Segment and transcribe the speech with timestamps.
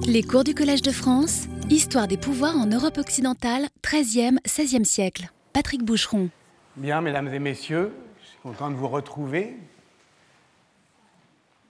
[0.00, 5.30] Les cours du Collège de France, Histoire des pouvoirs en Europe occidentale, 13e, 16e siècle.
[5.52, 6.28] Patrick Boucheron.
[6.76, 9.56] Bien, mesdames et messieurs, je suis content de vous retrouver.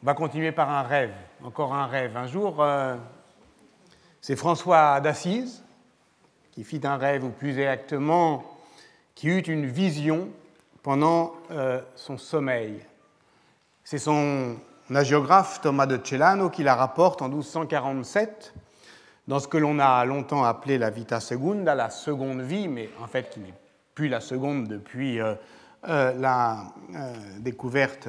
[0.03, 1.13] On va continuer par un rêve,
[1.43, 2.17] encore un rêve.
[2.17, 2.97] Un jour, euh,
[4.21, 5.63] c'est François d'Assise
[6.53, 8.45] qui fit un rêve, ou plus exactement,
[9.15, 10.29] qui eut une vision
[10.83, 12.81] pendant euh, son sommeil.
[13.85, 14.57] C'est son
[14.95, 18.55] hagiographe Thomas de Celano qui la rapporte en 1247
[19.29, 23.07] dans ce que l'on a longtemps appelé la vita segunda, la seconde vie, mais en
[23.07, 23.55] fait qui n'est
[23.95, 25.35] plus la seconde depuis euh,
[25.89, 28.09] euh, la euh, découverte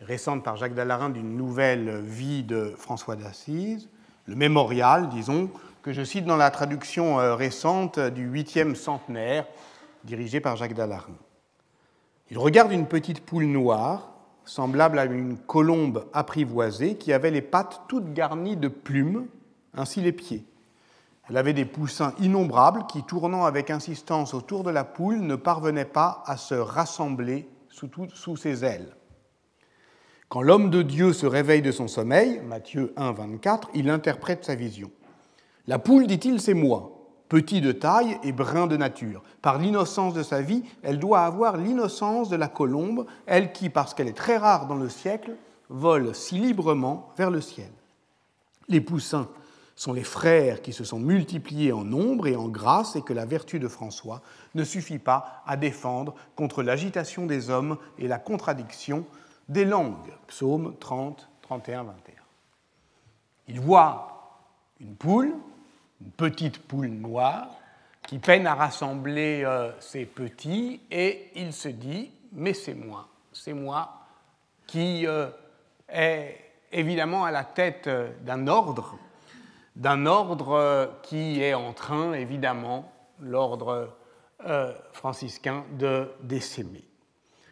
[0.00, 3.88] récente par Jacques Dallarin d'une nouvelle vie de François d'Assise,
[4.26, 5.50] le mémorial, disons,
[5.82, 9.46] que je cite dans la traduction récente du huitième centenaire,
[10.04, 11.16] dirigé par Jacques Dallarin.
[12.30, 14.13] Il regarde une petite poule noire,
[14.44, 19.26] semblable à une colombe apprivoisée, qui avait les pattes toutes garnies de plumes,
[19.74, 20.44] ainsi les pieds.
[21.28, 25.84] Elle avait des poussins innombrables qui, tournant avec insistance autour de la poule, ne parvenaient
[25.84, 28.94] pas à se rassembler sous, ses ailes.
[30.28, 34.54] Quand l'homme de Dieu se réveille de son sommeil, Matthieu 1, 24, il interprète sa
[34.54, 34.90] vision.
[35.66, 36.93] La poule, dit-il, c'est moi,
[37.34, 39.20] petit de taille et brun de nature.
[39.42, 43.92] Par l'innocence de sa vie, elle doit avoir l'innocence de la colombe, elle qui, parce
[43.92, 45.34] qu'elle est très rare dans le siècle,
[45.68, 47.72] vole si librement vers le ciel.
[48.68, 49.28] Les poussins
[49.74, 53.26] sont les frères qui se sont multipliés en nombre et en grâce et que la
[53.26, 54.22] vertu de François
[54.54, 59.06] ne suffit pas à défendre contre l'agitation des hommes et la contradiction
[59.48, 60.12] des langues.
[60.28, 62.14] Psaume 30, 31, 21.
[63.48, 64.38] Il voit
[64.78, 65.34] une poule,
[66.16, 67.48] petite poule noire,
[68.06, 73.54] qui peine à rassembler euh, ses petits et il se dit, mais c'est moi, c'est
[73.54, 74.06] moi
[74.66, 75.28] qui euh,
[75.88, 76.38] est
[76.72, 78.98] évidemment à la tête euh, d'un ordre
[79.76, 83.92] d'un ordre qui est en train, évidemment, l'ordre
[84.92, 86.84] franciscain, de décémer.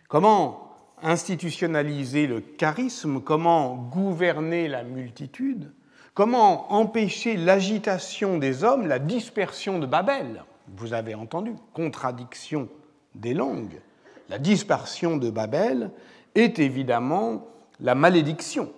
[0.06, 3.20] Comment institutionnaliser le charisme?
[3.20, 5.72] Comment gouverner la multitude?
[6.14, 10.44] Comment empêcher l'agitation des hommes, la dispersion de Babel?
[10.76, 12.68] Vous avez entendu, contradiction
[13.14, 13.80] des langues.
[14.28, 15.90] La dispersion de Babel
[16.34, 17.46] est évidemment
[17.80, 18.70] la malédiction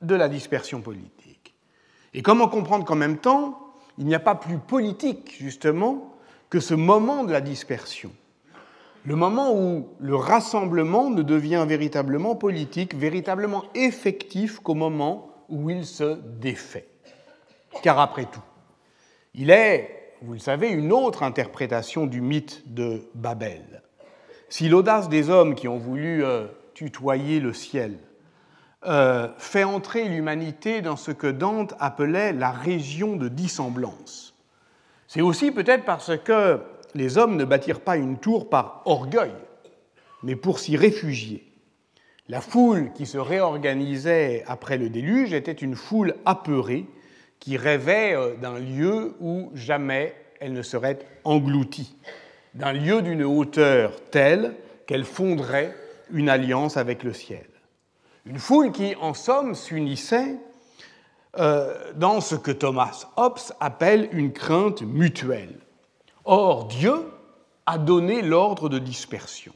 [0.00, 1.54] de la dispersion politique.
[2.14, 3.58] Et comment comprendre qu'en même temps,
[3.98, 6.14] il n'y a pas plus politique, justement,
[6.50, 8.12] que ce moment de la dispersion
[9.04, 15.84] Le moment où le rassemblement ne devient véritablement politique, véritablement effectif qu'au moment où il
[15.84, 16.88] se défait.
[17.82, 18.42] Car après tout,
[19.34, 23.82] il est, vous le savez, une autre interprétation du mythe de Babel.
[24.48, 27.98] Si l'audace des hommes qui ont voulu euh, tutoyer le ciel
[28.84, 34.34] euh, fait entrer l'humanité dans ce que Dante appelait la région de dissemblance.
[35.08, 36.60] C'est aussi peut-être parce que
[36.94, 39.32] les hommes ne bâtirent pas une tour par orgueil,
[40.22, 41.52] mais pour s'y réfugier.
[42.28, 46.86] La foule qui se réorganisait après le déluge était une foule apeurée
[47.38, 51.96] qui rêvait euh, d'un lieu où jamais elle ne serait engloutie,
[52.54, 54.56] d'un lieu d'une hauteur telle
[54.86, 55.74] qu'elle fonderait
[56.10, 57.46] une alliance avec le ciel.
[58.24, 60.36] Une foule qui, en somme, s'unissait
[61.38, 65.60] euh, dans ce que Thomas Hobbes appelle une crainte mutuelle.
[66.24, 66.94] Or, Dieu
[67.66, 69.52] a donné l'ordre de dispersion.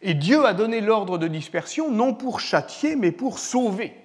[0.00, 3.96] Et Dieu a donné l'ordre de dispersion non pour châtier, mais pour sauver.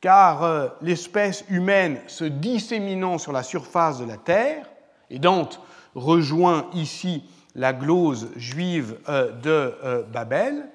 [0.00, 4.68] Car euh, l'espèce humaine se disséminant sur la surface de la terre,
[5.10, 5.60] et Dante
[5.94, 7.24] rejoint ici
[7.54, 10.68] la glose juive euh, de Babel,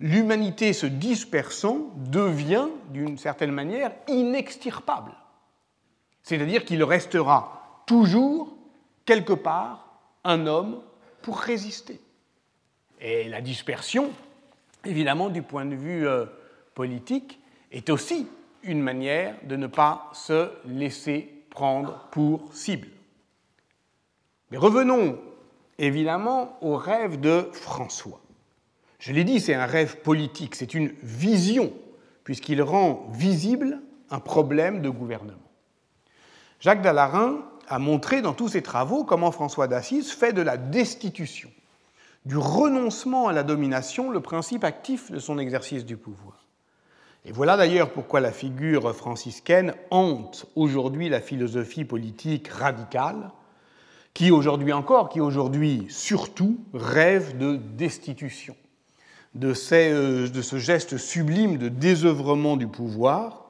[0.00, 5.12] l'humanité se dispersant devient, d'une certaine manière, inextirpable.
[6.22, 8.56] C'est-à-dire qu'il restera toujours,
[9.04, 10.80] quelque part, un homme
[11.22, 12.00] pour résister.
[13.02, 14.12] Et la dispersion,
[14.84, 16.24] évidemment, du point de vue euh,
[16.74, 17.40] politique,
[17.72, 18.28] est aussi
[18.62, 22.88] une manière de ne pas se laisser prendre pour cible.
[24.50, 25.18] Mais revenons
[25.78, 28.20] évidemment au rêve de François.
[28.98, 31.72] Je l'ai dit, c'est un rêve politique, c'est une vision,
[32.22, 33.80] puisqu'il rend visible
[34.10, 35.38] un problème de gouvernement.
[36.60, 41.50] Jacques Dallarin a montré dans tous ses travaux comment François d'Assise fait de la destitution,
[42.24, 46.46] du renoncement à la domination, le principe actif de son exercice du pouvoir.
[47.24, 53.30] Et voilà d'ailleurs pourquoi la figure franciscaine hante aujourd'hui la philosophie politique radicale,
[54.14, 58.54] qui aujourd'hui encore, qui aujourd'hui surtout, rêve de destitution
[59.34, 63.46] de, euh, ce geste sublime de désœuvrement du pouvoir,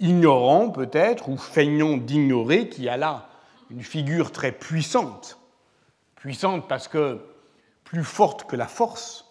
[0.00, 3.28] ignorant peut-être, ou feignant d'ignorer, qui a là
[3.70, 5.38] une figure très puissante.
[6.16, 7.20] Puissante parce que
[7.92, 9.26] plus forte que la force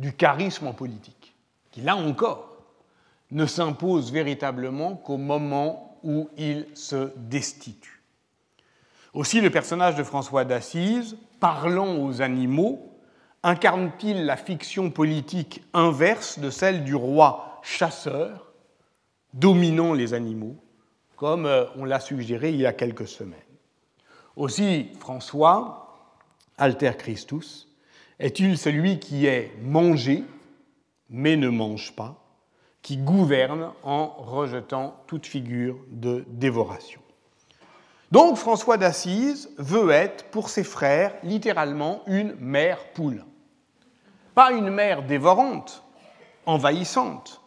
[0.00, 1.36] du charisme en politique,
[1.70, 2.56] qui là encore
[3.30, 8.02] ne s'impose véritablement qu'au moment où il se destitue.
[9.14, 12.98] Aussi le personnage de François d'Assise, parlant aux animaux,
[13.44, 18.52] incarne-t-il la fiction politique inverse de celle du roi chasseur,
[19.34, 20.56] dominant les animaux,
[21.14, 23.38] comme euh, on l'a suggéré il y a quelques semaines?
[24.34, 25.96] Aussi, François,
[26.58, 27.69] alter Christus,
[28.20, 30.22] est-il celui qui est mangé,
[31.08, 32.22] mais ne mange pas,
[32.82, 37.00] qui gouverne en rejetant toute figure de dévoration
[38.12, 43.24] Donc François d'Assise veut être, pour ses frères, littéralement une mère poule.
[44.34, 45.82] Pas une mère dévorante,
[46.44, 47.40] envahissante,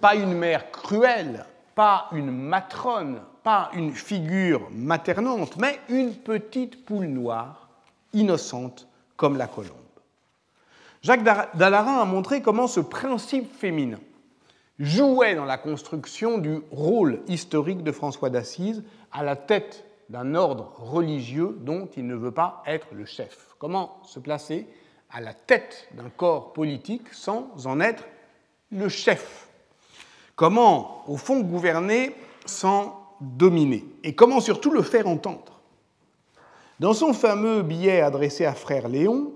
[0.00, 1.44] pas une mère cruelle,
[1.74, 7.68] pas une matrone, pas une figure maternante, mais une petite poule noire,
[8.12, 8.86] innocente
[9.16, 9.89] comme la colombe.
[11.02, 11.24] Jacques
[11.54, 13.98] Dallarin a montré comment ce principe féminin
[14.78, 18.82] jouait dans la construction du rôle historique de François d'Assise
[19.12, 23.54] à la tête d'un ordre religieux dont il ne veut pas être le chef.
[23.58, 24.66] Comment se placer
[25.10, 28.04] à la tête d'un corps politique sans en être
[28.70, 29.48] le chef?
[30.36, 32.14] Comment, au fond, gouverner
[32.44, 33.84] sans dominer?
[34.02, 35.60] Et comment surtout le faire entendre?
[36.78, 39.32] Dans son fameux billet adressé à frère Léon,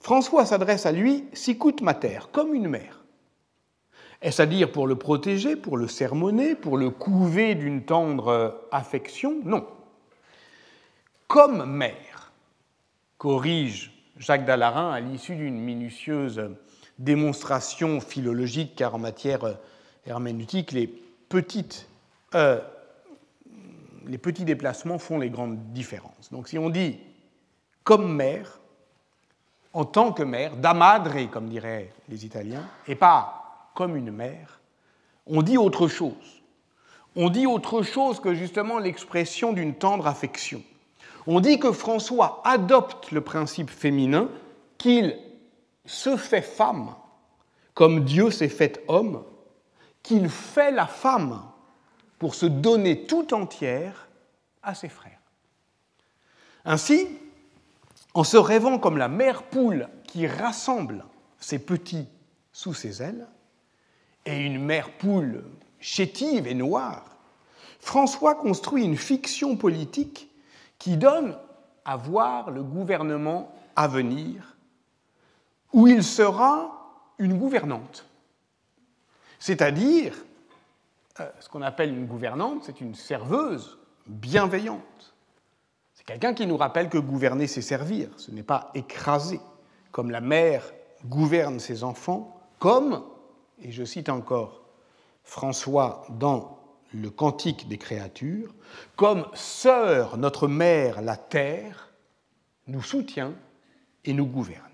[0.00, 3.04] François s'adresse à lui sicut mater, comme une mère.
[4.22, 9.40] Est-ce à dire pour le protéger, pour le sermonner, pour le couver d'une tendre affection?
[9.44, 9.66] Non.
[11.26, 12.32] Comme mère,
[13.18, 16.50] corrige Jacques Dallarin à l'issue d'une minutieuse
[16.98, 19.58] démonstration philologique, car en matière
[20.06, 20.86] herméneutique, les,
[21.28, 21.88] petites,
[22.34, 22.60] euh,
[24.06, 26.30] les petits déplacements font les grandes différences.
[26.30, 26.98] Donc si on dit
[27.84, 28.59] comme mère,
[29.72, 34.60] en tant que mère, da madre, comme diraient les Italiens, et pas comme une mère,
[35.26, 36.42] on dit autre chose.
[37.16, 40.62] On dit autre chose que justement l'expression d'une tendre affection.
[41.26, 44.28] On dit que François adopte le principe féminin,
[44.78, 45.16] qu'il
[45.84, 46.94] se fait femme
[47.80, 49.24] comme Dieu s'est fait homme,
[50.02, 51.42] qu'il fait la femme
[52.18, 54.08] pour se donner tout entière
[54.62, 55.20] à ses frères.
[56.66, 57.08] Ainsi,
[58.14, 61.04] en se rêvant comme la mère poule qui rassemble
[61.38, 62.08] ses petits
[62.52, 63.26] sous ses ailes,
[64.26, 65.44] et une mère poule
[65.78, 67.04] chétive et noire,
[67.78, 70.30] François construit une fiction politique
[70.78, 71.36] qui donne
[71.84, 74.56] à voir le gouvernement à venir,
[75.72, 78.04] où il sera une gouvernante.
[79.38, 80.14] C'est-à-dire,
[81.20, 85.09] euh, ce qu'on appelle une gouvernante, c'est une serveuse bienveillante.
[86.00, 89.38] C'est quelqu'un qui nous rappelle que gouverner, c'est servir, ce n'est pas écraser,
[89.92, 90.64] comme la mère
[91.04, 93.04] gouverne ses enfants, comme,
[93.60, 94.62] et je cite encore
[95.24, 96.58] François dans
[96.94, 98.54] le Cantique des créatures,
[98.96, 101.92] comme sœur notre mère la terre
[102.66, 103.34] nous soutient
[104.06, 104.64] et nous gouverne.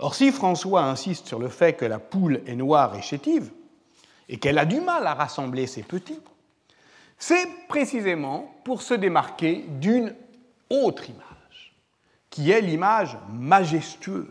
[0.00, 3.52] Or si François insiste sur le fait que la poule est noire et chétive,
[4.28, 6.20] et qu'elle a du mal à rassembler ses petits,
[7.20, 10.14] c'est précisément pour se démarquer d'une
[10.70, 11.76] autre image,
[12.30, 14.26] qui est l'image majestueuse,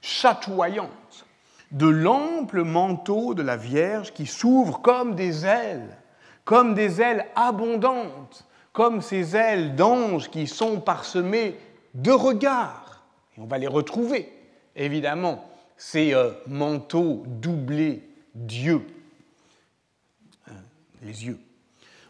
[0.00, 1.26] chatoyante,
[1.72, 5.98] de l'ample manteau de la Vierge qui s'ouvre comme des ailes,
[6.44, 11.58] comme des ailes abondantes, comme ces ailes d'anges qui sont parsemées
[11.94, 13.04] de regards.
[13.36, 14.32] Et on va les retrouver,
[14.76, 15.44] évidemment,
[15.76, 18.86] ces euh, manteaux doublés d'yeux,
[20.46, 20.52] hein,
[21.02, 21.40] les yeux.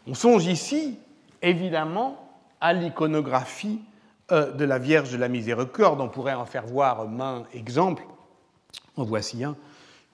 [0.09, 0.97] On songe ici,
[1.41, 3.81] évidemment, à l'iconographie
[4.31, 5.99] euh, de la Vierge de la Miséricorde.
[5.99, 8.03] On pourrait en faire voir main exemple
[8.95, 9.57] en voici un,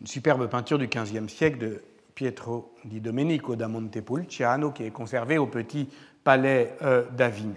[0.02, 1.84] une superbe peinture du XVe siècle de
[2.16, 5.88] Pietro di Domenico da Montepulciano qui est conservée au Petit
[6.24, 7.54] Palais euh, d'Avignon,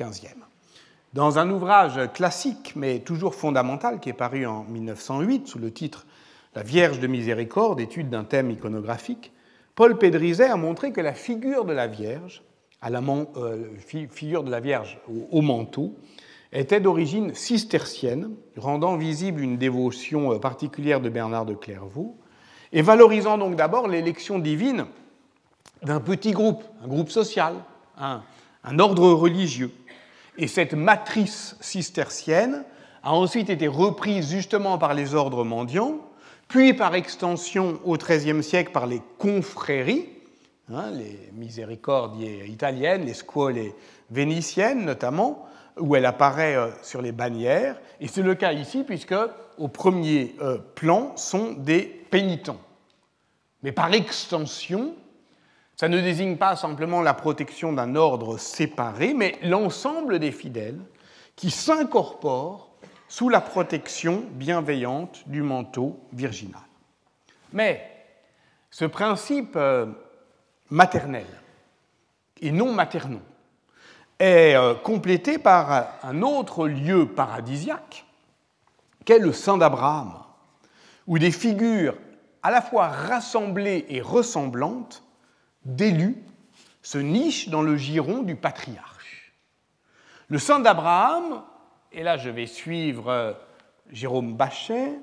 [0.00, 0.34] XVe.
[1.12, 6.06] Dans un ouvrage classique, mais toujours fondamental, qui est paru en 1908 sous le titre
[6.54, 9.32] La Vierge de Miséricorde, étude d'un thème iconographique,
[9.74, 12.42] Paul Pédrizet a montré que la figure de la Vierge,
[12.80, 13.00] à la
[13.36, 15.00] euh, figure de la Vierge
[15.30, 15.94] au manteau,
[16.52, 22.16] était d'origine cistercienne, rendant visible une dévotion euh, particulière de Bernard de Clairvaux,
[22.72, 24.86] et valorisant donc d'abord l'élection divine
[25.82, 27.54] d'un petit groupe, un groupe social,
[27.98, 28.22] un,
[28.64, 29.72] un ordre religieux.
[30.36, 32.64] Et cette matrice cistercienne
[33.02, 35.98] a ensuite été reprise justement par les ordres mendiants,
[36.52, 40.10] puis par extension au XIIIe siècle par les confréries,
[40.70, 43.72] hein, les miséricordie italiennes, les scuole
[44.10, 47.80] vénitiennes notamment, où elle apparaît euh, sur les bannières.
[48.02, 49.14] Et c'est le cas ici, puisque
[49.56, 52.60] au premier euh, plan sont des pénitents.
[53.62, 54.94] Mais par extension,
[55.76, 60.80] ça ne désigne pas simplement la protection d'un ordre séparé, mais l'ensemble des fidèles
[61.34, 62.71] qui s'incorporent
[63.12, 66.62] sous la protection bienveillante du manteau virginal.
[67.52, 67.86] Mais
[68.70, 69.84] ce principe euh,
[70.70, 71.26] maternel
[72.40, 73.20] et non maternel
[74.18, 78.06] est euh, complété par un autre lieu paradisiaque
[79.04, 80.14] qu'est le sein d'Abraham,
[81.06, 81.98] où des figures
[82.42, 85.04] à la fois rassemblées et ressemblantes
[85.66, 86.16] d'élus
[86.80, 89.34] se nichent dans le giron du patriarche.
[90.28, 91.42] Le sein d'Abraham,
[91.94, 93.32] et là je vais suivre euh,
[93.90, 94.98] Jérôme Bachet,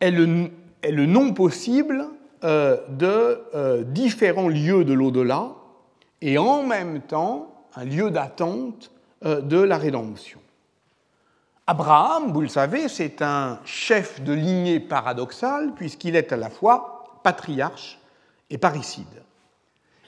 [0.00, 2.06] est le, nom possible
[2.44, 5.52] euh, de euh, différents lieux de l'au-delà
[6.20, 8.90] et en même temps un lieu d'attente
[9.22, 10.40] de la rédemption.
[11.66, 17.20] Abraham, vous le savez, c'est un chef de lignée paradoxale puisqu'il est à la fois
[17.22, 18.00] patriarche
[18.48, 19.22] et parricide.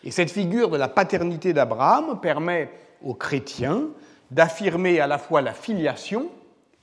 [0.02, 2.70] Et cette figure de la paternité d'Abraham permet
[3.02, 3.88] aux chrétiens
[4.32, 6.30] d'affirmer à la fois la filiation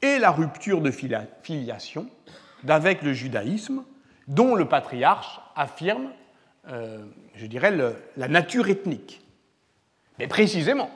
[0.01, 2.07] et la rupture de filiation
[2.63, 3.83] d'avec le judaïsme,
[4.27, 6.11] dont le patriarche affirme,
[6.69, 7.03] euh,
[7.35, 7.75] je dirais,
[8.15, 9.25] la nature ethnique.
[10.19, 10.91] Mais précisément,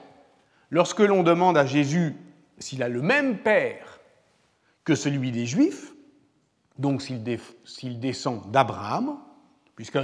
[0.69, 2.15] lorsque l'on demande à Jésus
[2.59, 3.99] s'il a le même père
[4.83, 5.91] que celui des Juifs,
[6.77, 9.17] donc s'il descend d'Abraham,
[9.75, 9.99] puisque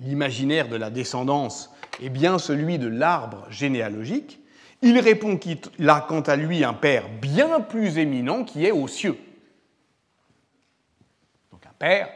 [0.00, 4.40] l'imaginaire de la descendance est bien celui de l'arbre généalogique,
[4.82, 8.88] il répond qu'il a quant à lui un père bien plus éminent qui est aux
[8.88, 9.18] cieux.
[11.50, 12.08] Donc un père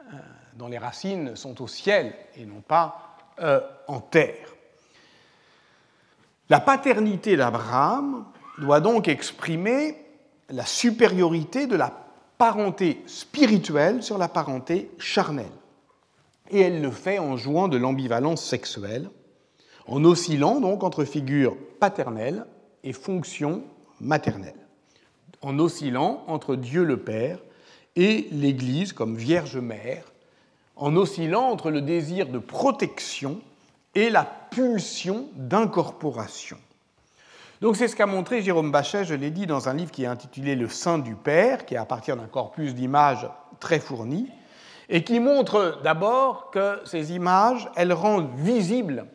[0.00, 0.16] euh,
[0.54, 4.54] dont les racines sont au ciel et non pas euh, en terre.
[6.48, 8.26] La paternité d'Abraham
[8.58, 9.96] doit donc exprimer
[10.48, 11.92] la supériorité de la
[12.38, 15.46] parenté spirituelle sur la parenté charnelle.
[16.50, 19.10] Et elle le fait en jouant de l'ambivalence sexuelle,
[19.86, 22.46] en oscillant donc entre figure paternelle
[22.84, 23.62] et fonction
[24.00, 24.54] maternelle,
[25.42, 27.38] en oscillant entre Dieu le Père
[27.96, 30.04] et l'Église comme Vierge Mère,
[30.76, 33.40] en oscillant entre le désir de protection
[33.94, 36.56] et la pulsion d'incorporation.
[37.60, 40.06] Donc c'est ce qu'a montré Jérôme Bachet, je l'ai dit, dans un livre qui est
[40.06, 44.28] intitulé Le sein du Père, qui est à partir d'un corpus d'images très fourni,
[44.88, 49.06] et qui montre d'abord que ces images, elles rendent visible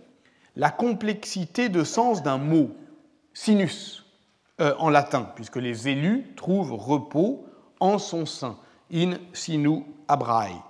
[0.55, 2.71] la complexité de sens d'un mot,
[3.33, 4.05] sinus,
[4.61, 7.45] euh, en latin, puisque les élus trouvent repos
[7.81, 8.57] en son sein,
[8.93, 10.63] in sinu abrae.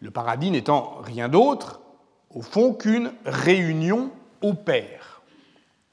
[0.00, 1.80] Le paradis n'étant rien d'autre
[2.28, 5.22] au fond, qu'une réunion au père.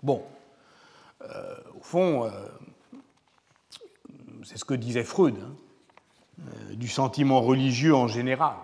[0.04, 0.22] Bon,
[1.24, 2.30] euh, au fond, euh,
[4.44, 5.56] c'est ce que disait Freud, hein,
[6.74, 8.58] du sentiment religieux en général.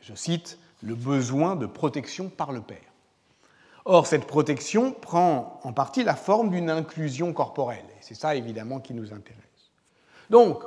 [0.00, 2.93] Je cite, le besoin de protection par le père.
[3.86, 8.80] Or, cette protection prend en partie la forme d'une inclusion corporelle, et c'est ça évidemment
[8.80, 9.42] qui nous intéresse.
[10.30, 10.62] Donc,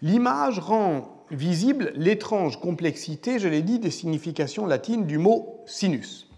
[0.00, 6.28] l'image rend visible l'étrange complexité, je l'ai dit, des significations latines du mot sinus.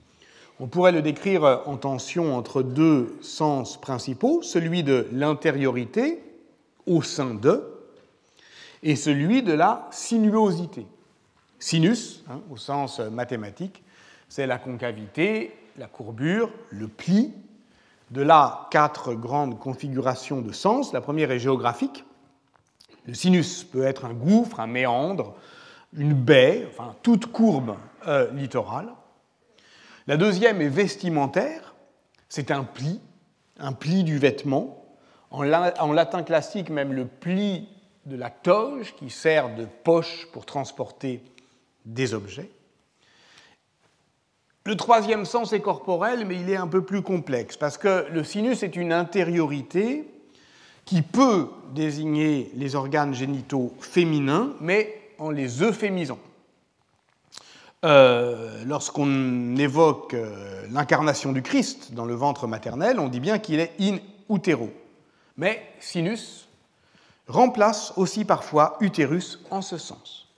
[0.61, 6.23] On pourrait le décrire en tension entre deux sens principaux, celui de l'intériorité
[6.87, 7.71] au sein de
[8.83, 10.87] et celui de la sinuosité.
[11.59, 13.83] Sinus, hein, au sens mathématique,
[14.29, 17.33] c'est la concavité, la courbure, le pli.
[18.11, 20.93] De là, quatre grandes configurations de sens.
[20.93, 22.05] La première est géographique,
[23.07, 25.35] le sinus peut être un gouffre, un méandre,
[25.93, 27.77] une baie, enfin toute courbe
[28.09, 28.89] euh, littorale.
[30.07, 31.75] La deuxième est vestimentaire,
[32.29, 33.01] c'est un pli,
[33.59, 34.81] un pli du vêtement.
[35.31, 37.69] En, latin classique, même le pli
[38.07, 41.25] de la toge qui sert de poche pour transporter
[41.85, 42.51] des objets.
[44.67, 48.25] Le troisième sens est corporel, mais il est un peu plus complexe, parce que le
[48.25, 50.09] sinus est une intériorité
[50.87, 56.19] qui peut désigner les organes génitaux féminins, mais en les euphémisant.
[57.85, 63.61] Euh, lorsqu'on évoque euh, l'incarnation du Christ dans le ventre maternel, on dit bien qu'il
[63.61, 63.99] est in
[64.31, 64.71] utero.
[65.37, 66.49] Mais sinus
[67.29, 70.29] remplace aussi parfois utérus en ce sens.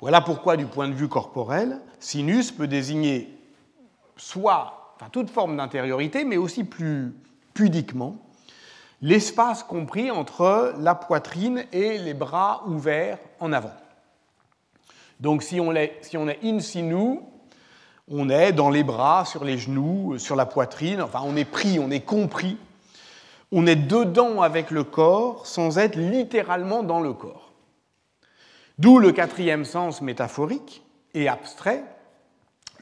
[0.00, 3.39] Voilà pourquoi, du point de vue corporel, sinus peut désigner
[4.20, 7.14] soit enfin, toute forme d'intériorité, mais aussi plus
[7.54, 8.16] pudiquement
[9.02, 13.72] l'espace compris entre la poitrine et les bras ouverts en avant.
[15.20, 17.20] Donc si on est, si on est in situ,
[18.12, 21.78] On est dans les bras, sur les genoux, sur la poitrine, enfin on est pris,
[21.78, 22.56] on est compris.
[23.52, 27.52] On est dedans avec le corps sans être littéralement dans le corps.
[28.78, 30.82] D'où le quatrième sens métaphorique
[31.14, 31.84] et abstrait.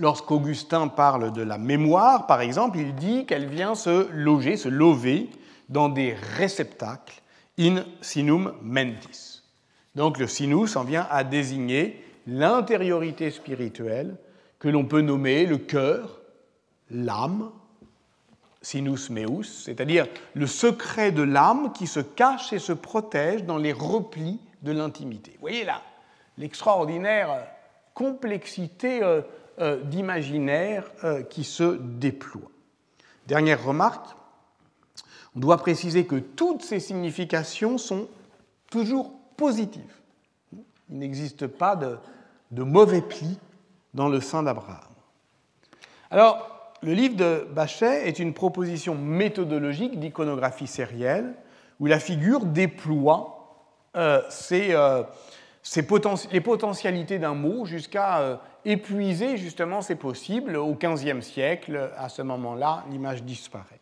[0.01, 5.29] Lorsqu'Augustin parle de la mémoire, par exemple, il dit qu'elle vient se loger, se lover
[5.69, 7.21] dans des réceptacles
[7.59, 9.43] in sinum mentis.
[9.97, 14.17] Donc le sinus en vient à désigner l'intériorité spirituelle
[14.59, 16.21] que l'on peut nommer le cœur,
[16.91, 17.51] l'âme,
[18.63, 23.73] sinus meus, c'est-à-dire le secret de l'âme qui se cache et se protège dans les
[23.73, 25.33] replis de l'intimité.
[25.35, 25.83] Vous voyez là
[26.37, 27.47] l'extraordinaire
[27.95, 29.23] complexité euh,
[29.85, 32.51] d'imaginaire euh, qui se déploie.
[33.27, 34.17] Dernière remarque,
[35.37, 38.09] on doit préciser que toutes ces significations sont
[38.71, 40.01] toujours positives.
[40.91, 41.99] Il n'existe pas de,
[42.63, 43.39] mauvais plis
[43.95, 44.79] dans le sein d'Abraham.
[46.11, 51.35] Alors, le livre de Bachet est une proposition méthodologique d'iconographie sérielle
[51.81, 53.39] où la figure déploie
[53.97, 54.23] euh,
[54.53, 55.03] euh,
[56.33, 60.57] les potentialités d'un mot jusqu'à euh, épuiser justement ses possibles.
[60.57, 63.81] Au XVe siècle, à ce moment-là, l'image disparaît.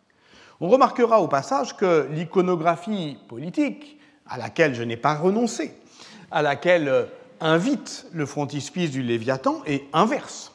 [0.61, 5.75] On remarquera au passage que l'iconographie politique, à laquelle je n'ai pas renoncé,
[6.30, 7.09] à laquelle
[7.40, 10.52] invite le frontispice du Léviathan est inverse.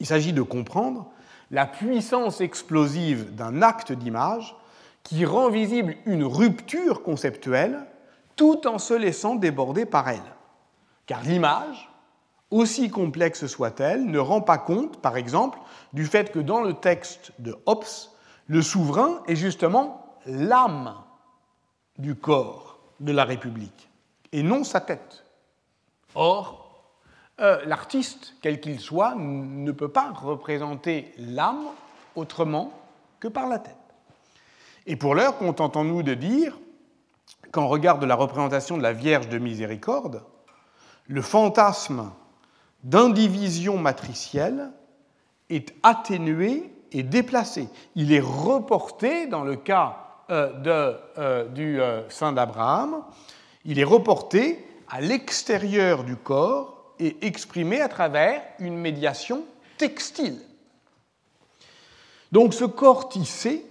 [0.00, 1.10] Il s'agit de comprendre
[1.50, 4.54] la puissance explosive d'un acte d'image
[5.02, 7.86] qui rend visible une rupture conceptuelle
[8.38, 10.22] tout en se laissant déborder par elle.
[11.04, 11.90] Car l'image,
[12.50, 15.58] aussi complexe soit-elle, ne rend pas compte, par exemple,
[15.92, 17.84] du fait que dans le texte de Hobbes,
[18.46, 20.94] le souverain est justement l'âme
[21.98, 23.90] du corps de la République,
[24.32, 25.24] et non sa tête.
[26.14, 26.70] Or,
[27.40, 31.66] euh, l'artiste, quel qu'il soit, ne peut pas représenter l'âme
[32.16, 32.72] autrement
[33.20, 33.74] que par la tête.
[34.86, 36.56] Et pour l'heure, contentons-nous de dire
[37.52, 40.22] qu'en regard de la représentation de la Vierge de Miséricorde,
[41.06, 42.10] le fantasme
[42.84, 44.70] d'indivision matricielle
[45.50, 47.68] est atténué et déplacé.
[47.94, 51.80] Il est reporté dans le cas euh, euh, du
[52.10, 53.02] Saint d'Abraham,
[53.64, 59.44] il est reporté à l'extérieur du corps et exprimé à travers une médiation
[59.76, 60.38] textile.
[62.32, 63.64] Donc ce corps tissé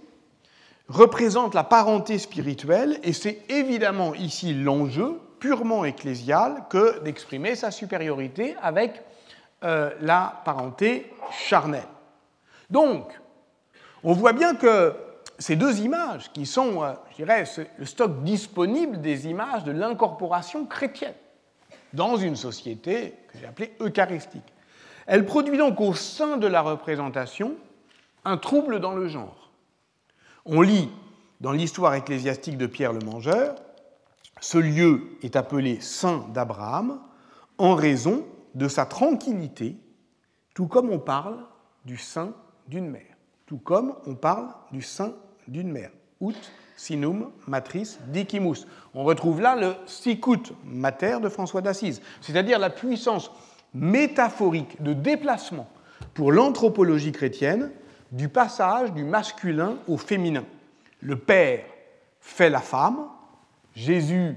[0.88, 8.56] représente la parenté spirituelle et c'est évidemment ici l'enjeu purement ecclésial que d'exprimer sa supériorité
[8.62, 9.02] avec
[9.64, 11.88] euh, la parenté charnelle.
[12.70, 13.08] Donc,
[14.02, 14.94] on voit bien que
[15.38, 17.44] ces deux images, qui sont, euh, je dirais,
[17.76, 21.14] le stock disponible des images de l'incorporation chrétienne
[21.92, 24.52] dans une société que j'ai appelée eucharistique,
[25.06, 27.54] elle produit donc au sein de la représentation
[28.24, 29.47] un trouble dans le genre.
[30.50, 30.88] On lit
[31.42, 33.54] dans l'histoire ecclésiastique de Pierre le Mangeur,
[34.40, 37.00] ce lieu est appelé Saint d'Abraham
[37.58, 39.76] en raison de sa tranquillité,
[40.54, 41.36] tout comme on parle
[41.84, 42.32] du sein
[42.66, 45.12] d'une mère, tout comme on parle du sein
[45.48, 45.90] d'une mère.
[46.22, 46.34] Ut
[46.76, 48.66] sinum matris dicimus.
[48.94, 53.30] On retrouve là le sicut mater de François d'Assise, c'est-à-dire la puissance
[53.74, 55.68] métaphorique de déplacement
[56.14, 57.70] pour l'anthropologie chrétienne
[58.12, 60.44] du passage du masculin au féminin.
[61.00, 61.64] Le père
[62.20, 63.06] fait la femme,
[63.74, 64.36] Jésus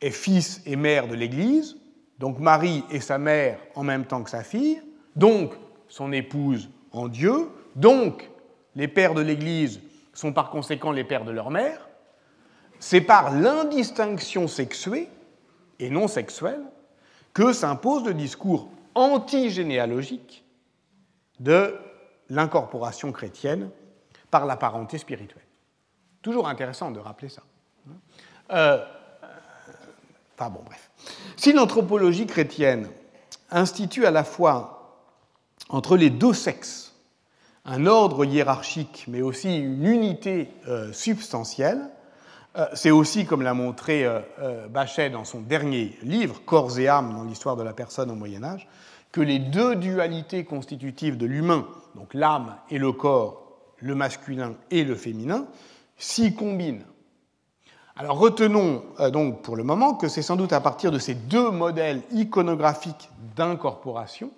[0.00, 1.76] est fils et mère de l'Église,
[2.18, 4.82] donc Marie est sa mère en même temps que sa fille,
[5.14, 5.52] donc
[5.88, 8.30] son épouse en Dieu, donc
[8.74, 9.80] les pères de l'Église
[10.12, 11.88] sont par conséquent les pères de leur mère,
[12.78, 15.08] c'est par l'indistinction sexuée
[15.78, 16.62] et non sexuelle
[17.32, 20.44] que s'impose le discours antigénéalogique
[21.38, 21.74] de
[22.28, 23.70] l'incorporation chrétienne
[24.30, 25.44] par la parenté spirituelle.
[26.22, 27.42] Toujours intéressant de rappeler ça.
[28.52, 28.84] Euh,
[30.36, 30.90] enfin bon, bref.
[31.36, 32.88] Si l'anthropologie chrétienne
[33.50, 35.02] institue à la fois
[35.68, 36.94] entre les deux sexes
[37.68, 41.90] un ordre hiérarchique, mais aussi une unité euh, substantielle.
[42.56, 44.06] Euh, c'est aussi, comme l'a montré
[44.70, 48.44] Bachet dans son dernier livre, Corps et âme dans l'histoire de la personne au Moyen
[48.44, 48.68] Âge,
[49.10, 53.42] que les deux dualités constitutives de l'humain, donc l'âme et le corps,
[53.78, 55.46] le masculin et le féminin,
[55.96, 56.84] s'y combinent.
[57.96, 61.50] Alors retenons donc pour le moment que c'est sans doute à partir de ces deux
[61.50, 64.30] modèles iconographiques d'incorporation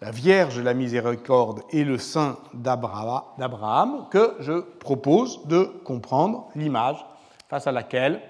[0.00, 7.04] la Vierge la Miséricorde et le Saint d'Abraham, que je propose de comprendre l'image
[7.48, 8.20] face à laquelle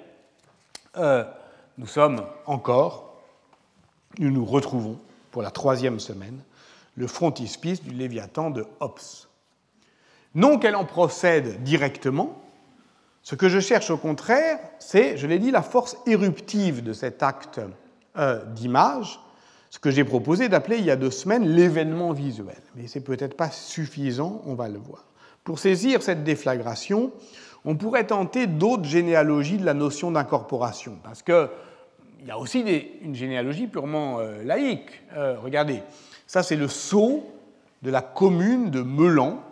[0.96, 1.24] euh,
[1.78, 3.16] nous sommes encore,
[4.18, 4.96] nous nous retrouvons
[5.30, 6.40] pour la troisième semaine
[6.96, 8.98] le frontispice du Léviathan de Hobbes.
[10.34, 12.42] Non qu'elle en procède directement,
[13.22, 17.22] ce que je cherche au contraire, c'est, je l'ai dit, la force éruptive de cet
[17.22, 17.60] acte
[18.16, 19.18] euh, d'image,
[19.70, 22.62] ce que j'ai proposé d'appeler il y a deux semaines l'événement visuel.
[22.76, 25.06] Mais c'est peut-être pas suffisant, on va le voir.
[25.42, 27.12] Pour saisir cette déflagration,
[27.64, 31.48] on pourrait tenter d'autres généalogies de la notion d'incorporation, parce qu'il
[32.26, 32.60] y a aussi
[33.02, 35.02] une généalogie purement euh, laïque.
[35.16, 35.82] Euh, regardez,
[36.26, 37.24] ça c'est le sceau
[37.82, 39.42] de la commune de Melan,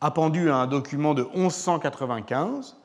[0.00, 2.76] appendu à un document de 1195,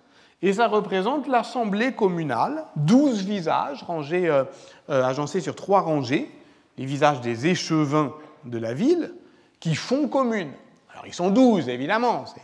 [0.42, 4.44] et ça représente l'assemblée communale, 12 visages rangés, euh,
[4.90, 6.30] euh, agencés sur trois rangées,
[6.78, 8.14] les visages des échevins
[8.46, 9.14] de la ville,
[9.60, 10.52] qui font commune.
[10.92, 12.42] Alors ils sont 12, évidemment, c'est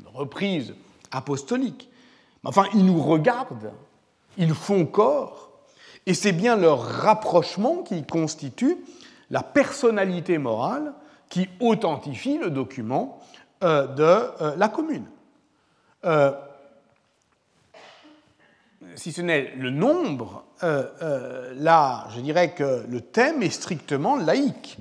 [0.00, 0.74] une reprise
[1.10, 1.90] apostolique.
[2.42, 3.72] Mais enfin, ils nous regardent,
[4.38, 5.50] ils font corps,
[6.06, 8.78] et c'est bien leur rapprochement qui constitue
[9.32, 10.92] la personnalité morale
[11.28, 13.18] qui authentifie le document
[13.64, 15.06] euh, de la commune
[18.96, 24.16] si ce n'est le nombre, euh, euh, là, je dirais que le thème est strictement
[24.16, 24.78] laïque,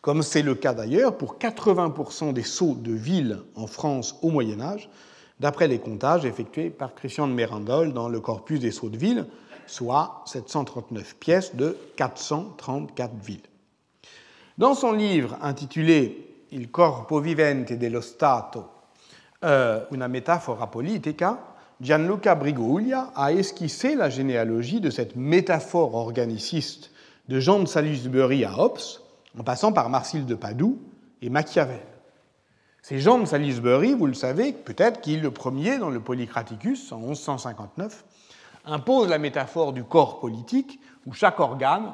[0.00, 4.60] comme c'est le cas d'ailleurs pour 80% des sceaux de ville en France au Moyen
[4.60, 4.88] Âge,
[5.40, 9.26] d'après les comptages effectués par Christian de Mérandol dans le corpus des sceaux de ville,
[9.66, 13.40] soit 739 pièces de 434 villes.
[14.56, 18.70] Dans son livre intitulé Il corpo vivente dello Stato,
[19.42, 26.92] euh, una metafora politica, Gianluca Briguglia a esquissé la généalogie de cette métaphore organiciste
[27.26, 28.78] de Jean de Salisbury à Hobbes,
[29.36, 30.78] en passant par Marcille de Padoue
[31.20, 31.82] et Machiavel.
[32.80, 36.98] C'est Jean de Salisbury, vous le savez, peut-être qui, le premier dans le Polycraticus en
[36.98, 38.04] 1159,
[38.66, 41.92] impose la métaphore du corps politique où chaque organe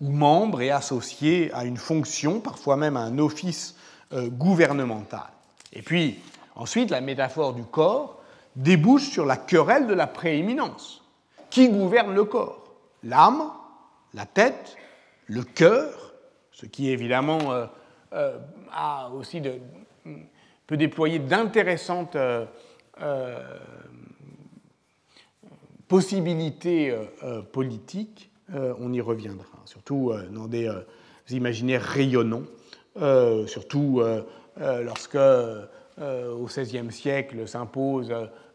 [0.00, 3.76] ou membre est associé à une fonction, parfois même à un office
[4.12, 5.26] euh, gouvernemental.
[5.72, 6.20] Et puis,
[6.54, 8.22] ensuite, la métaphore du corps
[8.54, 11.02] débouche sur la querelle de la prééminence.
[11.50, 12.62] Qui gouverne le corps?
[13.02, 13.50] L'âme,
[14.14, 14.76] la tête,
[15.26, 16.14] le cœur,
[16.52, 17.66] ce qui évidemment euh,
[18.12, 18.38] euh,
[18.72, 19.42] a aussi
[20.66, 22.16] peut déployer d'intéressantes
[25.88, 26.96] possibilités
[27.52, 28.30] politiques.
[28.54, 30.70] On y reviendra, surtout dans des
[31.30, 32.44] imaginaires rayonnants,
[33.46, 34.02] surtout
[34.56, 38.12] lorsque au XVIe siècle s'impose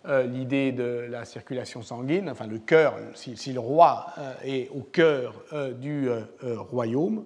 [0.07, 4.81] euh, l'idée de la circulation sanguine, enfin le cœur, si, le roi euh, est au
[4.81, 6.09] cœur euh, du
[6.71, 7.23] royaume,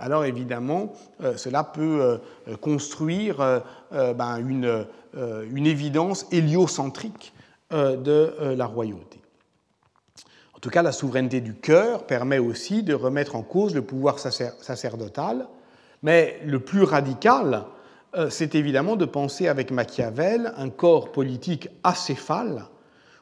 [0.00, 0.94] alors évidemment
[1.36, 2.18] cela peut
[2.62, 7.34] construire ben, une, une, évidence héliocentrique
[7.70, 9.13] de la royauté.
[10.64, 15.46] Tout cas, la souveraineté du cœur permet aussi de remettre en cause le pouvoir sacerdotal,
[16.02, 17.66] mais le plus radical,
[18.14, 22.64] euh, c'est évidemment de penser avec Machiavel un corps politique acéphale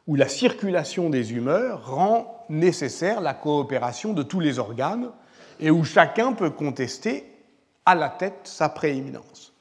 [0.06, 5.10] où la circulation des humeurs rend nécessaire la coopération de tous les organes
[5.58, 7.26] et où chacun peut contester
[7.84, 9.52] à la tête sa prééminence.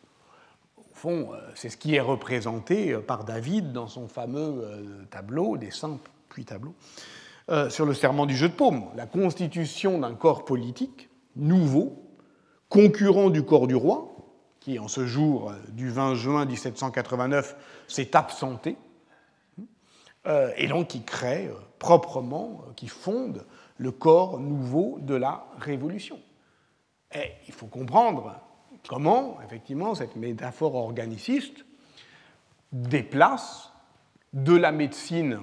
[0.78, 5.58] Au fond, euh, c'est ce qui est représenté euh, par David dans son fameux tableau,
[5.58, 5.98] dessin
[6.30, 6.76] puis tableau,
[7.70, 12.02] sur le serment du jeu de paume, la constitution d'un corps politique nouveau,
[12.70, 14.12] concurrent du corps du roi,
[14.62, 17.56] qui, en ce jour euh, du 20 juin 1789,
[17.88, 18.78] s'est absenté,
[20.28, 23.46] euh, et donc qui crée euh, proprement, qui fonde
[23.78, 26.20] le corps nouveau de la Révolution.
[27.14, 28.40] Et il faut comprendre
[28.88, 31.66] comment, effectivement, cette métaphore organiciste
[32.72, 33.74] déplace
[34.34, 35.40] de la médecine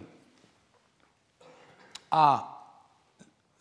[2.11, 2.85] à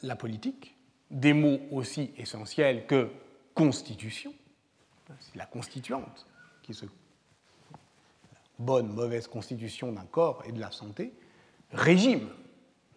[0.01, 0.75] la politique,
[1.09, 3.09] des mots aussi essentiels que
[3.53, 4.33] constitution,
[5.19, 6.25] c'est la constituante
[6.63, 6.85] qui se
[8.59, 11.13] bonne, mauvaise constitution d'un corps et de la santé,
[11.71, 12.29] régime,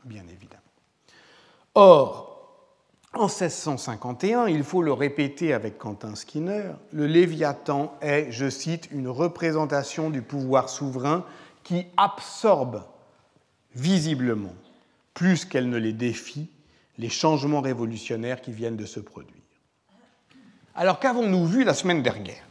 [0.05, 0.63] bien évidemment.
[1.75, 2.31] Or,
[3.13, 9.09] en 1651, il faut le répéter avec Quentin Skinner, le Léviathan est, je cite, une
[9.09, 11.25] représentation du pouvoir souverain
[11.65, 12.85] qui absorbe
[13.75, 14.55] visiblement,
[15.14, 16.51] plus qu'elle ne les défie,
[16.99, 19.35] les changements révolutionnaires qui viennent de se produire.
[20.75, 22.44] Alors qu'avons-nous vu la semaine dernière?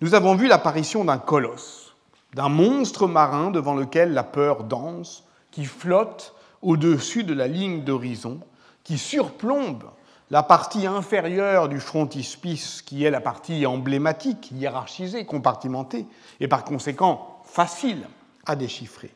[0.00, 1.94] Nous avons vu l'apparition d'un colosse,
[2.34, 8.40] d'un monstre marin devant lequel la peur danse, qui flotte au-dessus de la ligne d'horizon,
[8.84, 9.84] qui surplombe
[10.30, 16.06] la partie inférieure du frontispice, qui est la partie emblématique, hiérarchisée, compartimentée,
[16.40, 18.06] et par conséquent facile
[18.44, 19.10] à déchiffrer.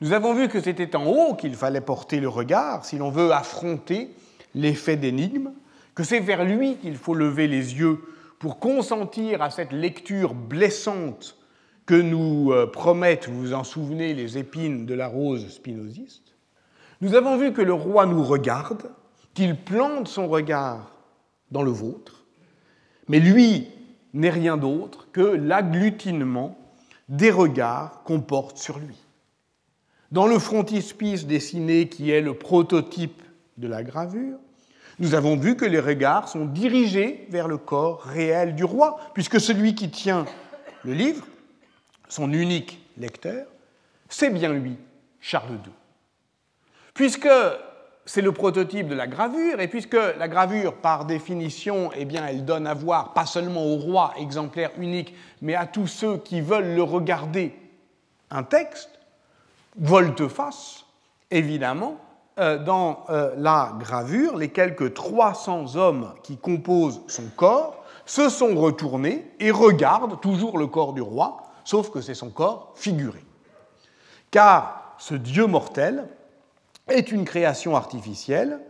[0.00, 3.32] Nous avons vu que c'était en haut qu'il fallait porter le regard si l'on veut
[3.32, 4.10] affronter
[4.54, 5.52] l'effet d'énigme,
[5.94, 8.00] que c'est vers lui qu'il faut lever les yeux
[8.38, 11.36] pour consentir à cette lecture blessante
[11.84, 16.34] que nous euh, promettent, vous vous en souvenez, les épines de la rose spinoziste,
[17.02, 18.90] nous avons vu que le roi nous regarde,
[19.34, 20.94] qu'il plante son regard
[21.50, 22.24] dans le vôtre,
[23.08, 23.68] mais lui
[24.14, 26.56] n'est rien d'autre que l'agglutinement
[27.08, 28.96] des regards qu'on porte sur lui.
[30.10, 33.22] Dans le frontispice dessiné qui est le prototype
[33.58, 34.38] de la gravure,
[34.98, 39.40] nous avons vu que les regards sont dirigés vers le corps réel du roi, puisque
[39.40, 40.26] celui qui tient
[40.84, 41.24] le livre,
[42.08, 43.46] son unique lecteur,
[44.08, 44.76] c'est bien lui,
[45.20, 45.72] Charles II.
[46.92, 47.30] Puisque
[48.04, 52.66] c'est le prototype de la gravure, et puisque la gravure, par définition, eh elle donne
[52.66, 56.82] à voir pas seulement au roi, exemplaire unique, mais à tous ceux qui veulent le
[56.82, 57.54] regarder,
[58.30, 58.99] un texte,
[59.80, 60.84] volte-face,
[61.30, 61.96] évidemment,
[62.38, 68.54] euh, dans euh, la gravure, les quelques 300 hommes qui composent son corps se sont
[68.54, 73.24] retournés et regardent toujours le corps du roi, sauf que c'est son corps figuré.
[74.30, 76.06] Car ce Dieu mortel
[76.88, 78.60] est une création artificielle,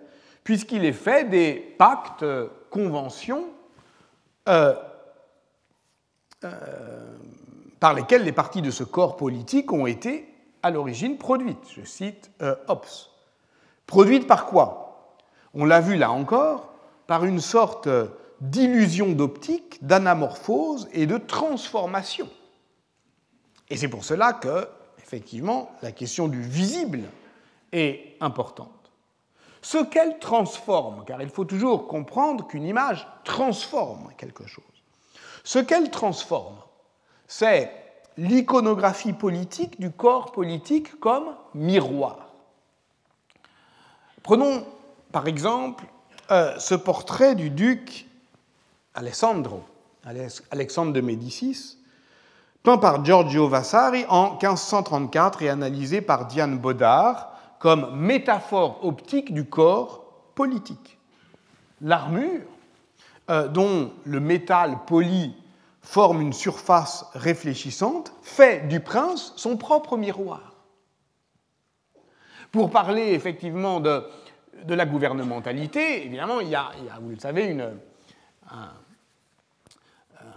[0.45, 2.25] puisqu'il est fait des pactes,
[2.71, 3.47] conventions,
[4.49, 4.75] euh,
[7.79, 10.30] par lesquels les parties de ce corps politique ont été
[10.63, 11.71] à l'origine produites.
[11.75, 12.31] Je cite
[12.69, 12.85] Hobbes.
[13.87, 15.17] Produite par quoi?
[15.55, 16.73] On l'a vu là encore,
[17.07, 17.89] par une sorte
[18.41, 22.29] d'illusion d'optique, d'anamorphose et de transformation.
[23.69, 24.69] Et c'est pour cela que,
[24.99, 27.03] effectivement, la question du visible
[27.73, 28.91] est importante.
[29.63, 34.65] Ce qu'elle transforme, car il faut toujours comprendre qu'une image transforme quelque chose.
[35.45, 36.57] Ce qu'elle transforme,
[37.27, 37.71] c'est
[38.17, 42.29] l'iconographie politique du corps politique comme miroir.
[44.23, 44.65] Prenons
[45.13, 45.85] par exemple
[46.31, 48.07] euh, ce portrait du duc
[48.95, 49.63] Alessandro,
[50.51, 51.79] Alexandre de Médicis,
[52.63, 59.45] peint par Giorgio Vasari en 1534 et analysé par Diane Baudard comme métaphore optique du
[59.45, 60.99] corps politique.
[61.81, 62.43] L'armure,
[63.31, 65.35] euh, dont le métal poli
[65.91, 70.55] forme une surface réfléchissante, fait du prince son propre miroir.
[72.53, 74.05] Pour parler effectivement de,
[74.69, 77.59] la gouvernementalité, évidemment, il y, a, vous le savez,
[78.53, 78.73] un,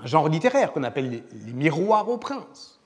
[0.05, 2.79] genre littéraire qu'on appelle les, miroirs aux princes.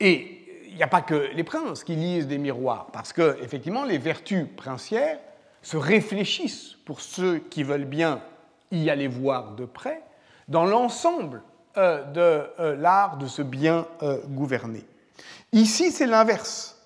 [0.00, 3.84] Et il n'y a pas que les princes qui lisent des miroirs, parce que, effectivement,
[3.84, 5.20] les vertus princières
[5.62, 8.20] se réfléchissent pour ceux qui veulent bien
[8.72, 10.02] y aller voir de près
[10.48, 11.40] dans l'ensemble
[11.76, 14.84] de euh, l'art de se bien euh, gouverner.
[15.52, 16.78] Ici, c'est l'inverse.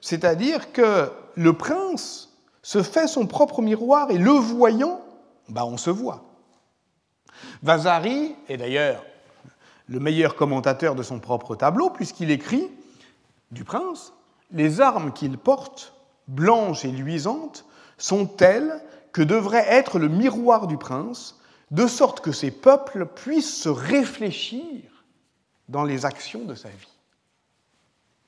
[0.00, 5.00] C'est-à-dire que le prince se fait son propre miroir et le voyant,
[5.48, 6.24] bah on se voit.
[7.62, 9.04] Vasari est d'ailleurs
[9.88, 12.68] le meilleur commentateur de son propre tableau, puisqu'il écrit
[13.52, 14.12] du prince
[14.50, 15.94] Les armes qu'il porte,
[16.28, 17.64] blanches et luisantes,
[17.98, 18.82] sont telles
[19.12, 21.35] que devrait être le miroir du prince,
[21.70, 25.04] de sorte que ses peuples puissent se réfléchir
[25.68, 26.98] dans les actions de sa vie.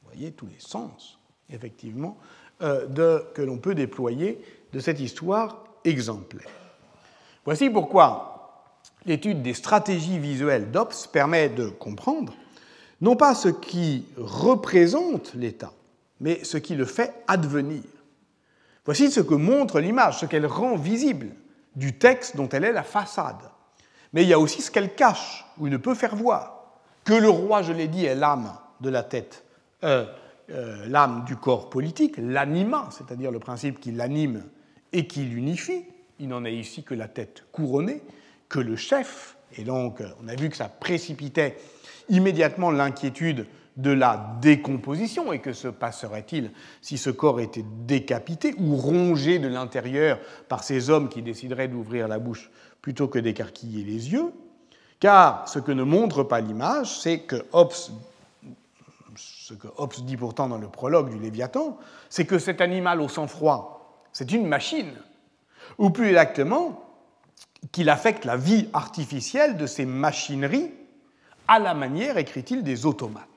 [0.02, 1.18] Vous voyez tous les sens
[1.50, 2.16] effectivement,
[2.62, 4.40] euh, que l'on peut déployer
[4.72, 6.48] de cette histoire exemplaire.
[7.44, 8.74] Voici pourquoi
[9.06, 12.34] l'étude des stratégies visuelles d'Ops permet de comprendre
[13.00, 15.72] non pas ce qui représente l'État,
[16.20, 17.82] mais ce qui le fait advenir.
[18.84, 21.28] Voici ce que montre l'image, ce qu'elle rend visible
[21.78, 23.50] du texte dont elle est la façade.
[24.12, 26.80] Mais il y a aussi ce qu'elle cache ou ne peut faire voir.
[27.04, 29.44] Que le roi, je l'ai dit, est l'âme de la tête
[29.84, 30.06] euh,
[30.50, 34.44] euh, l'âme du corps politique, l'anima, c'est-à-dire le principe qui l'anime
[34.92, 35.84] et qui l'unifie.
[36.18, 38.02] Il n'en est ici que la tête couronnée,
[38.48, 41.58] que le chef, et donc on a vu que ça précipitait
[42.08, 43.46] immédiatement l'inquiétude
[43.78, 46.50] de la décomposition, et que se passerait-il
[46.82, 52.08] si ce corps était décapité ou rongé de l'intérieur par ces hommes qui décideraient d'ouvrir
[52.08, 52.50] la bouche
[52.82, 54.32] plutôt que d'écarquiller les yeux?
[55.00, 57.72] Car ce que ne montre pas l'image, c'est que Hobbes
[59.16, 61.78] ce que Hobbes dit pourtant dans le prologue du Léviathan,
[62.10, 64.92] c'est que cet animal au sang-froid, c'est une machine,
[65.78, 66.84] ou plus exactement,
[67.72, 70.70] qu'il affecte la vie artificielle de ces machineries
[71.48, 73.27] à la manière, écrit-il, des automates.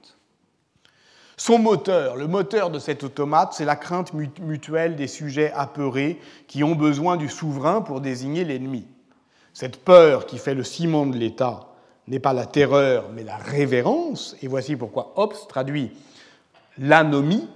[1.43, 6.63] Son moteur, le moteur de cet automate, c'est la crainte mutuelle des sujets apeurés qui
[6.63, 8.85] ont besoin du souverain pour désigner l'ennemi.
[9.51, 11.61] Cette peur qui fait le ciment de l'État
[12.07, 14.35] n'est pas la terreur, mais la révérence.
[14.43, 15.89] Et voici pourquoi Hobbes traduit
[16.77, 17.49] l'anomie,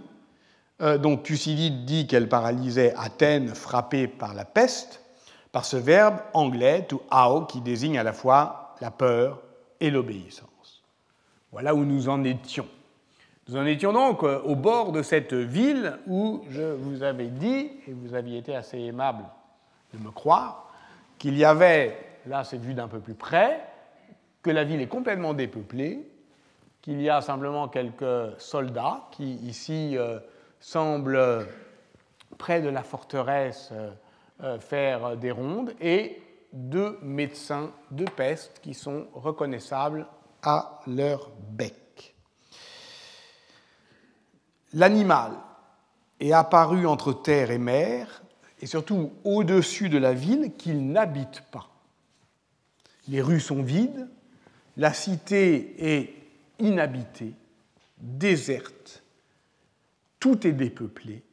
[0.81, 4.99] euh, dont Thucydide dit qu'elle paralysait Athènes frappée par la peste,
[5.51, 9.43] par ce verbe anglais to how qui désigne à la fois la peur
[9.79, 10.81] et l'obéissance.
[11.51, 12.65] Voilà où nous en étions.
[13.47, 17.69] Nous en étions donc euh, au bord de cette ville où je vous avais dit,
[17.87, 19.23] et vous aviez été assez aimable
[19.93, 20.71] de me croire,
[21.19, 23.61] qu'il y avait, là c'est vu d'un peu plus près,
[24.41, 26.07] que la ville est complètement dépeuplée,
[26.81, 30.19] qu'il y a simplement quelques soldats qui ici euh,
[30.59, 31.47] semblent
[32.37, 33.89] près de la forteresse euh,
[34.43, 36.21] euh, faire des rondes et
[36.53, 40.05] deux médecins de peste qui sont reconnaissables
[40.43, 41.84] à leur bec.
[44.73, 45.33] L'animal
[46.19, 48.23] est apparu entre terre et mer
[48.59, 51.69] et surtout au-dessus de la ville qu'il n'habite pas.
[53.07, 54.09] Les rues sont vides,
[54.77, 56.13] la cité est
[56.59, 57.33] inhabitée,
[57.97, 59.03] déserte,
[60.19, 61.23] tout est dépeuplé,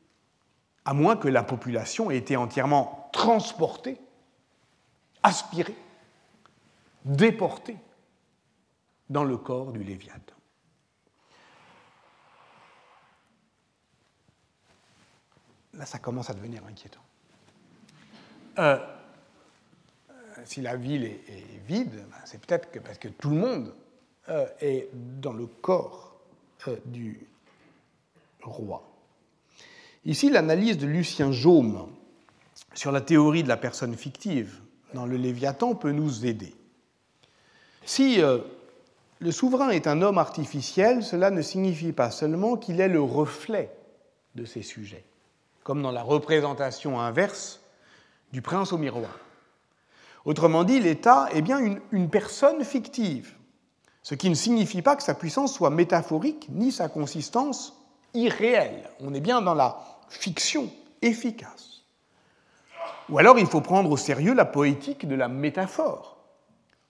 [0.85, 3.99] à moins que la population ait été entièrement transportée,
[5.23, 5.77] aspirée,
[7.05, 7.77] déportée
[9.09, 10.35] dans le corps du Léviathan.
[15.75, 17.01] Là, ça commence à devenir inquiétant.
[18.59, 18.79] Euh,
[20.45, 23.75] si la ville est, vide, ben, c'est peut-être que parce que tout le monde
[24.29, 26.21] euh, est dans le corps
[26.69, 27.27] euh, du
[28.43, 28.83] roi.
[30.05, 31.89] Ici, l'analyse de Lucien Jaume
[32.75, 34.61] sur la théorie de la personne fictive
[34.95, 36.55] dans le Léviathan peut nous aider.
[37.85, 38.21] Si
[39.21, 43.71] le souverain est un homme artificiel, cela ne signifie pas seulement qu'il est le reflet
[44.35, 45.05] de ses sujets,
[45.65, 47.61] comme dans la représentation inverse
[48.33, 49.19] du prince au miroir.
[50.25, 51.59] Autrement dit, l'État est bien
[51.91, 53.35] une, personne fictive,
[54.03, 57.75] ce qui ne signifie pas que sa puissance soit métaphorique ni sa consistance
[58.15, 58.89] irréelle.
[59.01, 60.71] On est bien dans la fiction
[61.01, 61.83] efficace.
[63.09, 66.19] Ou alors il faut prendre au sérieux la poétique de la métaphore.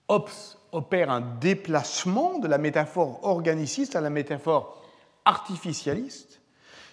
[0.07, 0.29] Hobbes
[0.71, 4.81] opère un déplacement de la métaphore organiciste à la métaphore
[5.25, 6.41] artificialiste,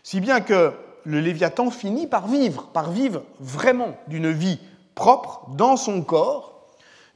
[0.03, 0.73] si bien que
[1.05, 4.59] le Léviathan finit par vivre, par vivre vraiment d'une vie
[4.95, 6.67] propre dans son corps,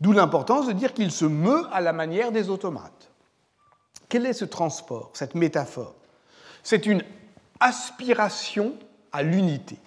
[0.01, 3.11] d'où l'importance de dire qu'il se meut à la manière des automates.
[4.09, 5.95] Quel est ce transport, cette métaphore?
[6.63, 7.03] C'est une
[7.61, 8.75] aspiration
[9.13, 9.79] à l'unité.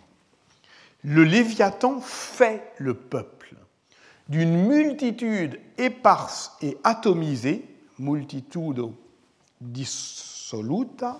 [1.03, 3.37] Le Léviathan fait le peuple
[4.29, 7.65] d'une multitude éparse et atomisée,
[7.97, 8.93] multitudo
[9.61, 11.19] dissoluta,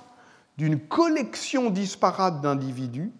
[0.58, 3.12] d'une collection disparate d'individus,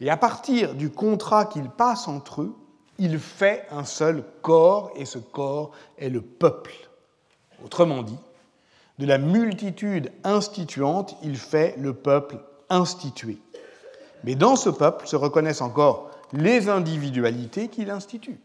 [0.00, 2.54] et à partir du contrat qu'il passe entre eux,
[2.98, 6.74] il fait un seul corps, et ce corps est le peuple.
[7.64, 8.18] Autrement dit,
[8.98, 12.38] de la multitude instituante, il fait le peuple
[12.70, 13.38] institué.
[14.22, 18.38] Mais dans ce peuple se reconnaissent encore les individualités qu'il institue.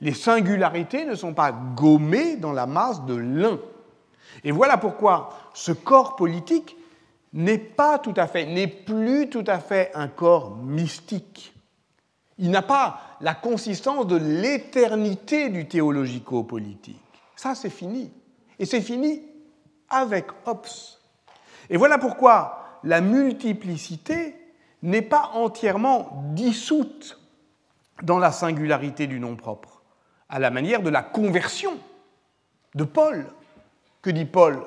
[0.00, 3.58] Les singularités ne sont pas gommées dans la masse de l'un.
[4.44, 6.76] Et voilà pourquoi ce corps politique
[7.32, 11.54] n'est pas tout à fait, n'est plus tout à fait un corps mystique.
[12.38, 17.02] Il n'a pas la consistance de l'éternité du théologico-politique.
[17.36, 18.10] Ça, c'est fini.
[18.58, 19.22] Et c'est fini
[19.88, 20.66] avec Hobbes.
[21.68, 24.34] Et voilà pourquoi la multiplicité
[24.82, 27.20] n'est pas entièrement dissoute
[28.02, 29.82] dans la singularité du nom propre,
[30.28, 31.72] à la manière de la conversion
[32.74, 33.26] de Paul.
[34.00, 34.62] Que dit Paul,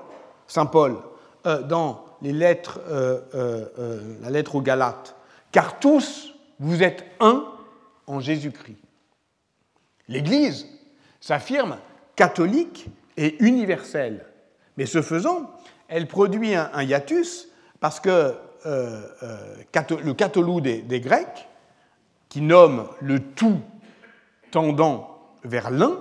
[0.46, 0.98] Saint Paul,
[1.48, 5.16] euh, dans lettres, euh, euh, la lettre aux Galates
[5.52, 7.46] Car tous, vous êtes un
[8.08, 8.78] en Jésus-Christ.
[10.08, 10.68] L'Église
[11.20, 11.78] s'affirme
[12.16, 14.26] catholique et universelle,
[14.78, 15.52] mais ce faisant,
[15.88, 17.48] elle produit un, hiatus
[17.80, 18.34] parce que
[18.66, 21.48] euh, euh, le catholou des, Grecs,
[22.30, 23.60] qui nomme le tout
[24.52, 26.00] tendant vers l'un,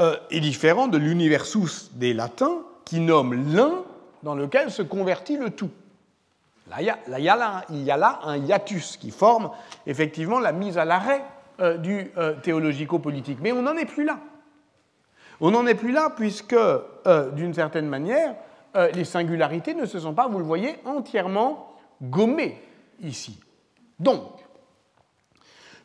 [0.00, 3.84] euh, est différent de l'universus des latins, qui nomme l'un
[4.22, 5.70] dans lequel se convertit le tout.
[6.70, 9.50] Là, il, y a, là, un hiatus qui forme
[9.86, 11.24] effectivement la mise à l'arrêt
[11.60, 13.38] euh, du euh, théologico-politique.
[13.40, 14.18] Mais on n'en est plus là.
[15.40, 18.34] On n'en est plus là puisque, euh, d'une certaine manière,
[18.94, 22.58] les singularités ne se sont pas, vous le voyez, entièrement gommées
[23.02, 23.38] ici.
[23.98, 24.22] Donc,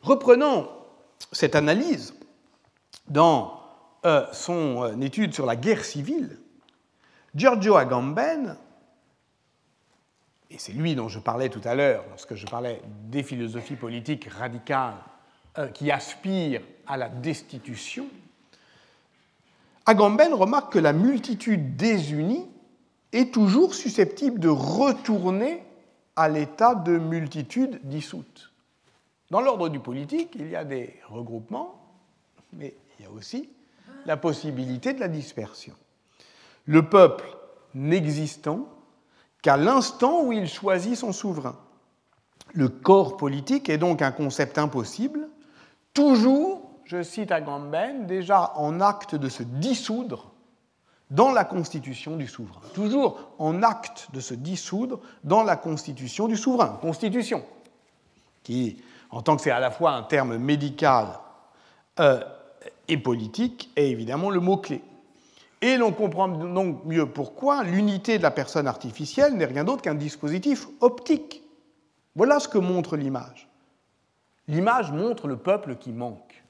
[0.00, 0.70] reprenons
[1.32, 2.14] cette analyse
[3.08, 3.60] dans
[4.32, 6.38] son étude sur la guerre civile.
[7.34, 8.56] Giorgio Agamben
[10.50, 14.26] et c'est lui dont je parlais tout à l'heure lorsque je parlais des philosophies politiques
[14.26, 14.96] radicales
[15.58, 18.06] euh, qui aspirent à la destitution,
[19.84, 22.46] Agamben remarque que la multitude désunie
[23.12, 25.62] est toujours susceptible de retourner
[26.16, 28.52] à l'état de multitude dissoute.
[29.30, 31.74] Dans l'ordre du politique, il y a des regroupements
[32.54, 33.48] mais il y a aussi
[34.06, 35.74] la possibilité de la dispersion.
[36.68, 37.24] Le peuple
[37.72, 38.68] n'existant
[39.40, 41.56] qu'à l'instant où il choisit son souverain.
[42.52, 45.30] Le corps politique est donc un concept impossible,
[45.94, 50.30] toujours, je cite Agamben, déjà en acte de se dissoudre
[51.10, 52.60] dans la constitution du souverain.
[52.74, 56.78] Toujours en acte de se dissoudre dans la constitution du souverain.
[56.82, 57.44] Constitution,
[58.42, 61.06] qui, en tant que c'est à la fois un terme médical
[61.98, 62.20] euh,
[62.88, 64.82] et politique, est évidemment le mot-clé.
[65.60, 69.94] Et l'on comprend donc mieux pourquoi l'unité de la personne artificielle n'est rien d'autre qu'un
[69.94, 71.42] dispositif optique.
[72.14, 73.48] Voilà ce que montre l'image.
[74.46, 76.42] L'image montre le peuple qui manque.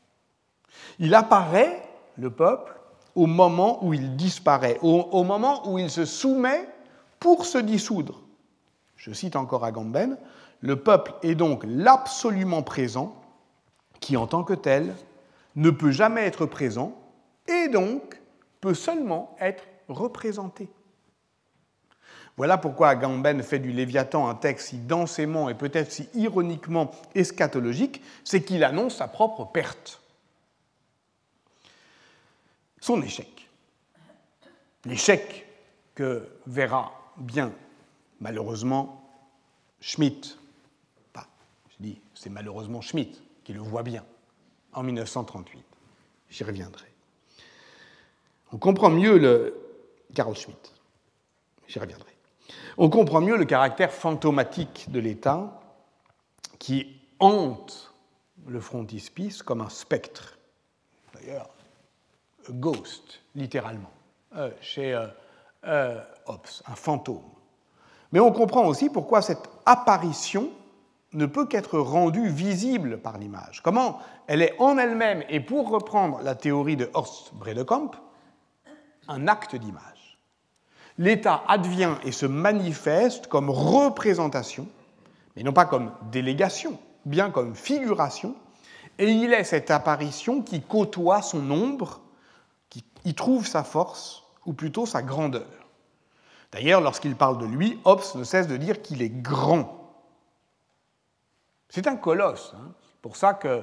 [0.98, 1.82] Il apparaît,
[2.16, 2.74] le peuple,
[3.14, 6.68] au moment où il disparaît, au, moment où il se soumet
[7.18, 8.22] pour se dissoudre.
[8.96, 10.16] Je cite encore Agamben,
[10.60, 13.14] le peuple est donc l'absolument présent
[14.00, 14.94] qui, en tant que tel,
[15.56, 16.92] ne peut jamais être présent
[17.48, 18.17] et donc
[18.60, 20.68] peut seulement être représenté.
[22.36, 28.00] Voilà pourquoi Agamben fait du Léviathan un texte si densément et peut-être si ironiquement eschatologique,
[28.22, 30.00] c'est qu'il annonce sa propre perte.
[32.80, 33.48] Son échec.
[34.84, 35.46] L'échec
[35.96, 37.52] que verra bien,
[38.20, 39.10] malheureusement,
[39.80, 40.38] Schmitt.
[41.12, 41.26] Enfin,
[41.70, 44.04] je dis, c'est malheureusement Schmitt qui le voit bien,
[44.72, 45.64] en 1938.
[46.30, 46.86] J'y reviendrai.
[48.52, 49.54] On comprend mieux le.
[50.34, 50.74] Schmitt.
[52.78, 55.60] On comprend mieux le caractère fantomatique de l'État
[56.58, 57.92] qui hante
[58.46, 60.38] le frontispice comme un spectre.
[61.14, 61.50] D'ailleurs,
[62.50, 63.90] ghost, littéralement,
[64.36, 65.06] euh, chez euh,
[65.66, 67.22] euh, Hobbes, un fantôme.
[68.12, 70.50] Mais on comprend aussi pourquoi cette apparition
[71.12, 73.62] ne peut qu'être rendue visible par l'image.
[73.62, 77.92] Comment elle est en elle-même, et pour reprendre la théorie de Horst Bredekamp,
[79.08, 80.18] un acte d'image.
[80.98, 84.66] L'État advient et se manifeste comme représentation,
[85.36, 88.34] mais non pas comme délégation, bien comme figuration,
[88.98, 92.00] et il est cette apparition qui côtoie son ombre,
[92.68, 95.46] qui y trouve sa force, ou plutôt sa grandeur.
[96.52, 99.92] D'ailleurs, lorsqu'il parle de lui, Hobbes ne cesse de dire qu'il est grand.
[101.68, 102.54] C'est un colosse.
[102.56, 102.72] Hein.
[103.02, 103.62] Pour ça que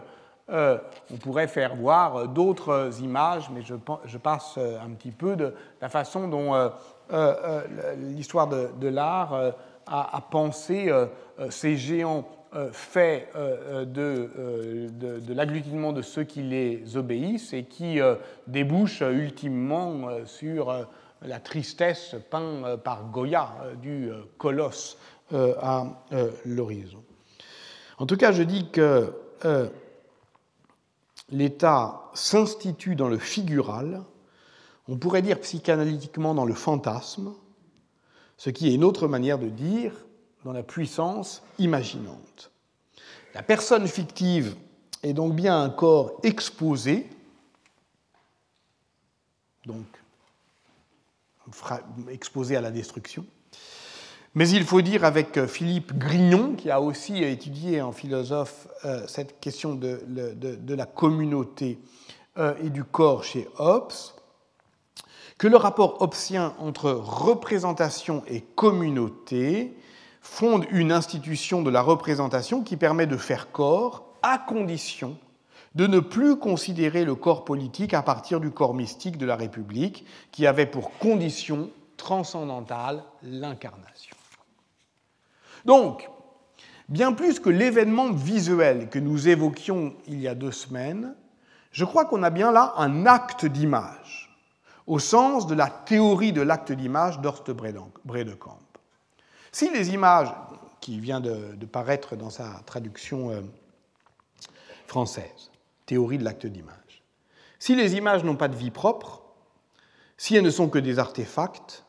[0.52, 0.78] euh,
[1.12, 5.90] on pourrait faire voir d'autres images, mais je, passe euh, un petit peu de la
[5.90, 7.62] façon dont euh,
[7.98, 9.54] l'histoire de, l'art
[9.88, 10.92] a, pensé
[11.50, 12.28] ces géants
[12.72, 18.00] faits de, de l'agglutinement de ceux qui les obéissent et qui
[18.48, 20.88] débouchent ultimement sur
[21.22, 23.50] la tristesse peinte par Goya
[23.82, 24.98] du colosse
[25.34, 25.86] à
[26.46, 27.04] l'horizon.
[28.00, 29.14] En tout cas, je dis que
[31.30, 34.04] l'État s'institue dans le figural,
[34.88, 37.34] on pourrait dire psychanalytiquement dans le fantasme,
[38.38, 39.94] ce qui est une autre manière de dire
[40.44, 42.52] dans la puissance imaginante.
[43.34, 44.56] La personne fictive
[45.04, 47.10] est donc bien un corps exposé,
[49.66, 49.86] donc
[52.10, 53.26] exposé à la destruction,
[54.36, 59.08] mais il faut dire avec euh, Philippe Grignon, qui a aussi étudié en philosophe euh,
[59.08, 60.00] cette question de,
[60.68, 61.80] la communauté
[62.38, 63.94] euh, et du corps chez Hobbes,
[65.38, 69.76] que le rapport hobbesien entre représentation et communauté
[70.22, 75.18] fonde une institution de la représentation qui permet de faire corps à condition
[75.76, 80.06] de ne plus considérer le corps politique à partir du corps mystique de la République,
[80.32, 84.15] qui avait pour condition transcendantale l'incarnation.
[85.66, 86.10] Donc,
[86.90, 91.16] bien plus que l'événement visuel que nous évoquions il y a deux semaines,
[91.72, 94.38] je crois qu'on a bien là un acte d'image,
[94.88, 98.60] au sens de la théorie de l'acte d'image d'Horst Bredekamp.
[99.52, 100.34] Si les images,
[100.80, 103.42] qui vient de, paraître dans sa traduction euh,
[104.86, 105.52] française,
[105.86, 107.04] théorie de l'acte d'image,
[107.58, 109.24] si les images n'ont pas de vie propre,
[110.18, 111.84] si elles ne sont que des artefacts,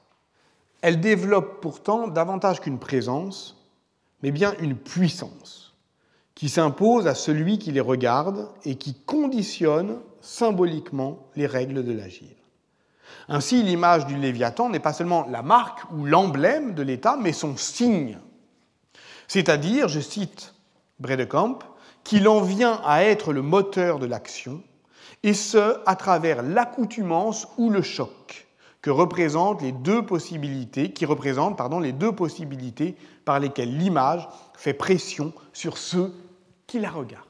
[0.80, 3.55] elles développent pourtant davantage qu'une présence
[4.22, 5.74] mais bien une puissance
[6.34, 12.36] qui s'impose à celui qui les regarde et qui conditionne symboliquement les règles de l'agir.
[13.28, 17.56] Ainsi, l'image du Léviathan n'est pas seulement la marque ou l'emblème de l'État, mais son
[17.56, 18.18] signe.
[19.28, 20.54] C'est-à-dire, je cite
[21.00, 21.58] Bredekamp,
[22.04, 24.62] qu'il en vient à être le moteur de l'action,
[25.22, 28.46] et ce, à travers l'accoutumance ou le choc
[28.82, 32.94] que représentent les deux possibilités, qui représentent pardon, les deux possibilités
[33.26, 36.14] par lesquelles l'image fait pression sur ceux
[36.66, 37.26] qui la regardent.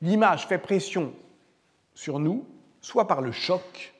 [0.00, 1.12] L'image fait pression
[1.94, 2.44] sur nous,
[2.80, 3.94] soit par le choc,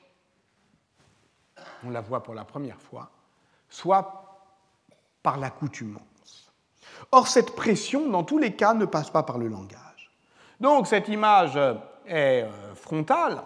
[1.85, 3.11] on la voit pour la première fois,
[3.69, 4.41] soit
[5.21, 6.51] par l'accoutumance.
[7.11, 10.11] Or, cette pression, dans tous les cas, ne passe pas par le langage.
[10.59, 11.57] Donc, cette image
[12.07, 13.43] est euh, frontale,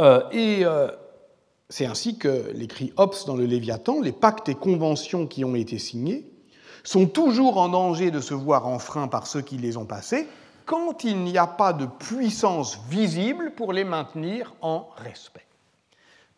[0.00, 0.88] euh, et euh,
[1.68, 5.78] c'est ainsi que l'écrit Hobbes dans le Léviathan, les pactes et conventions qui ont été
[5.78, 6.30] signés
[6.84, 10.28] sont toujours en danger de se voir enfreints par ceux qui les ont passés
[10.64, 15.46] quand il n'y a pas de puissance visible pour les maintenir en respect.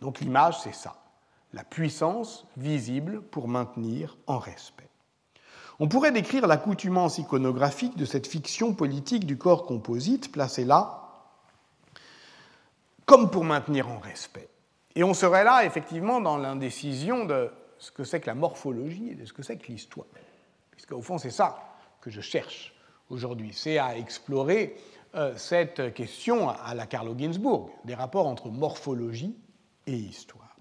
[0.00, 0.96] Donc l'image, c'est ça,
[1.52, 4.88] la puissance visible pour maintenir en respect.
[5.80, 11.04] On pourrait décrire l'accoutumance iconographique de cette fiction politique du corps composite placée là
[13.06, 14.50] comme pour maintenir en respect.
[14.98, 19.14] Et on serait là, effectivement, dans l'indécision de ce que c'est que la morphologie et
[19.14, 20.08] de ce que c'est que l'histoire.
[20.72, 21.56] Puisqu'au fond, c'est ça
[22.00, 22.74] que je cherche
[23.08, 24.76] aujourd'hui, c'est à explorer
[25.14, 29.36] euh, cette question à la Carlo Ginzburg, des rapports entre morphologie
[29.86, 30.56] et histoire.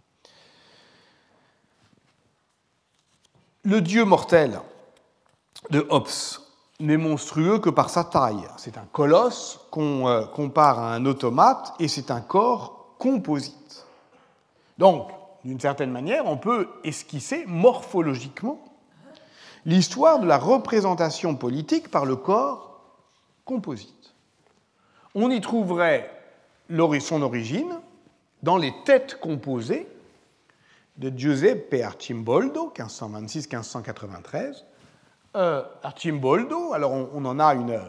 [3.64, 4.62] Le dieu mortel
[5.72, 6.12] de Hobbes
[6.80, 8.48] n'est monstrueux que par sa taille.
[8.58, 13.87] C'est un colosse qu'on euh, compare à un automate et c'est un corps composite.
[14.78, 15.10] Donc,
[15.44, 18.60] d'une certaine manière, on peut esquisser morphologiquement
[19.66, 22.82] l'histoire de la représentation politique par le corps
[23.46, 24.14] composite.
[25.16, 26.12] On y trouverait
[27.00, 27.80] son origine
[28.44, 29.88] dans les têtes composées
[30.98, 34.64] de Giuseppe Arcimboldo, 1526-1593,
[35.36, 37.80] euh, Archimboldo, alors on, en a une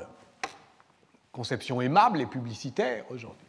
[1.33, 3.48] conception aimable et publicitaire aujourd'hui.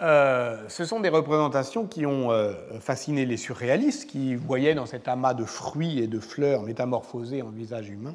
[0.00, 5.08] Euh, ce sont des représentations qui ont euh, fasciné les surréalistes, qui voyaient dans cet
[5.08, 8.14] amas de fruits et de fleurs métamorphosés en visage humain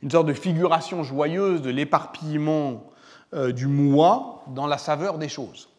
[0.00, 2.84] une sorte de figuration joyeuse de l'éparpillement
[3.32, 5.70] du moi dans la saveur des choses.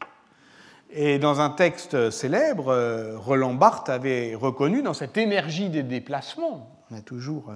[0.91, 6.97] Et dans un texte célèbre, Roland Barthes avait reconnu dans cette énergie des déplacements, on
[6.97, 7.53] a toujours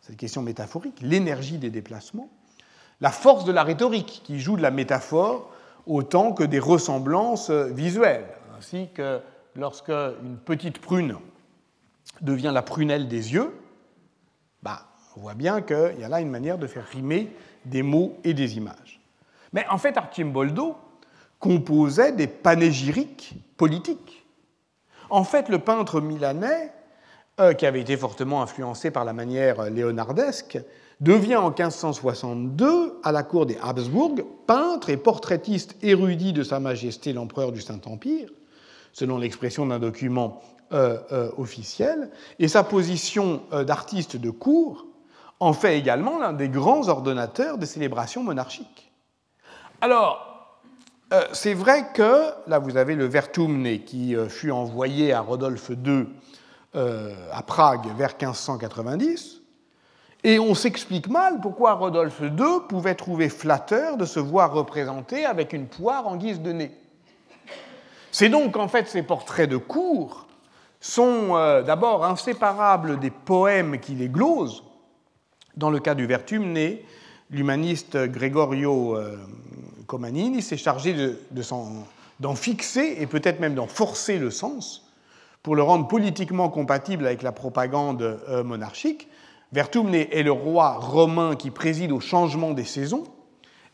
[0.00, 2.30] cette question métaphorique, l'énergie des déplacements,
[3.00, 5.53] la force de la rhétorique qui joue de la métaphore
[5.86, 8.26] autant que des ressemblances visuelles,
[8.56, 9.20] ainsi que
[9.56, 11.16] lorsque une petite prune
[12.20, 13.52] devient la prunelle des yeux,
[14.62, 17.30] bah, on voit bien qu'il y a là une manière de faire rimer
[17.64, 19.00] des mots et des images.
[19.52, 20.76] Mais en fait, Archimboldo
[21.38, 24.26] composait des panégyriques politiques.
[25.10, 26.72] En fait, le peintre milanais
[27.40, 30.58] euh, qui avait été fortement influencé par la manière léonardesque,
[31.00, 34.14] devient en 1562, à la cour des Habsbourg,
[34.46, 38.28] peintre et portraitiste érudit de Sa Majesté l'Empereur du Saint-Empire,
[38.92, 40.40] selon l'expression d'un document
[40.72, 44.86] euh, euh, officiel, et sa position d'artiste de cour
[45.40, 48.92] en fait également l'un des grands ordonnateurs des célébrations monarchiques.
[49.80, 50.30] Alors,
[51.32, 56.06] c'est vrai que, là vous avez le Vertumne qui fut envoyé à Rodolphe II
[56.76, 59.42] euh, à Prague vers 1590,
[60.24, 65.52] et on s'explique mal pourquoi Rodolphe II pouvait trouver flatteur de se voir représenté avec
[65.52, 66.72] une poire en guise de nez.
[68.10, 70.26] C'est donc en fait ces portraits de cour
[70.80, 74.64] sont euh, d'abord inséparables des poèmes qui les glosent.
[75.56, 76.58] Dans le cas du Vertumne,
[77.30, 79.18] l'humaniste Gregorio euh,
[79.86, 80.96] Comanini s'est chargé
[82.20, 84.90] d'en fixer et peut-être même d'en forcer le sens
[85.42, 89.08] pour le rendre politiquement compatible avec la propagande euh, monarchique.
[89.54, 93.04] Vertumne est le roi romain qui préside au changement des saisons,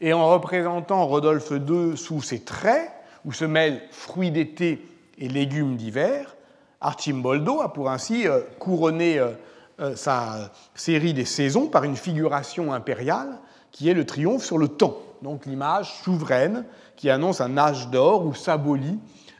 [0.02, 2.92] et en représentant Rodolphe II sous ses traits,
[3.24, 6.36] où se mêlent fruits d'été et légumes d'hiver,
[6.82, 13.38] Archimboldo a pour ainsi euh, couronné euh, sa série des saisons par une figuration impériale
[13.72, 16.66] qui est le triomphe sur le temps, donc l'image souveraine
[16.96, 18.98] qui annonce un âge d'or où s'abolit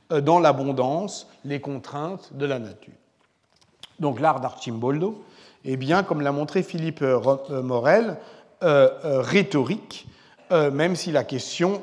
[0.09, 2.95] dans l'abondance les contraintes de la nature.
[3.99, 5.23] Donc l'art d'Archimboldo
[5.65, 8.17] est bien, comme l'a montré Philippe euh, euh, Morel,
[8.63, 10.07] euh, rhétorique,
[10.51, 11.81] même si la question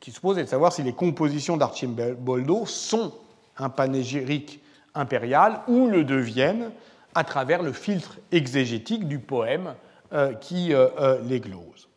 [0.00, 3.12] qui se pose est de savoir si les compositions d'Archimboldo sont
[3.58, 4.62] un panégyrique
[4.94, 6.70] impérial ou le deviennent
[7.14, 9.74] à travers le filtre exégétique du poème
[10.40, 10.72] qui
[11.24, 11.90] les glose.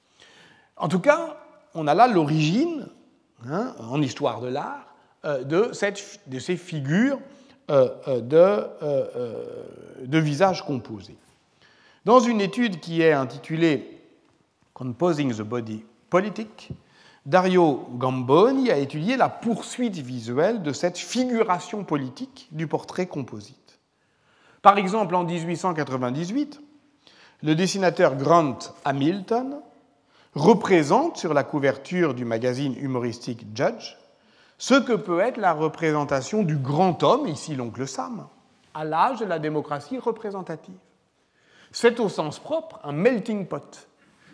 [0.75, 1.37] En tout cas,
[1.73, 2.89] on a là l'origine,
[3.49, 4.93] hein, en histoire de l'art,
[5.23, 7.19] de, ces figures
[7.69, 8.67] de,
[10.05, 11.17] de visages composés.
[12.05, 13.99] Dans une étude qui est intitulée
[14.73, 16.71] Composing the Body Politic,
[17.25, 23.79] Dario Gamboni a étudié la poursuite visuelle de cette figuration politique du portrait composite.
[24.61, 26.61] Par exemple, en 1898,
[27.41, 29.61] le dessinateur Grant Hamilton
[30.35, 33.95] représente sur la couverture du magazine humoristique Judge
[34.57, 38.27] ce que peut être la représentation du grand homme, ici l'oncle Sam,
[38.73, 40.75] à l'âge de la démocratie représentative.
[41.71, 43.87] C'est au sens propre un melting pot,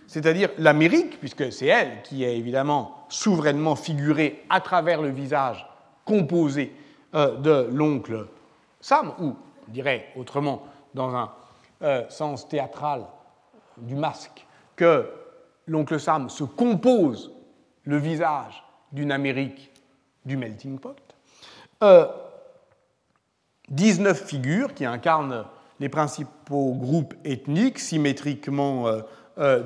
[0.06, 5.68] c'est-à-dire l'Amérique, puisque c'est elle qui est évidemment souverainement figurée à travers le visage
[6.06, 6.76] composé
[7.16, 8.28] euh, de l'oncle
[8.80, 9.36] Sam, ou,
[9.68, 10.64] on dirait autrement,
[10.94, 11.32] dans un
[11.84, 13.06] euh, sens théâtral
[13.78, 14.46] du masque,
[14.76, 15.10] que
[15.66, 17.32] l'oncle Sam se compose
[17.86, 19.71] le visage d'une Amérique
[20.26, 20.98] du melting pot.
[23.70, 25.46] 19 euh, figures qui incarnent
[25.80, 29.02] les principaux groupes ethniques symétriquement euh,
[29.40, 29.64] euh,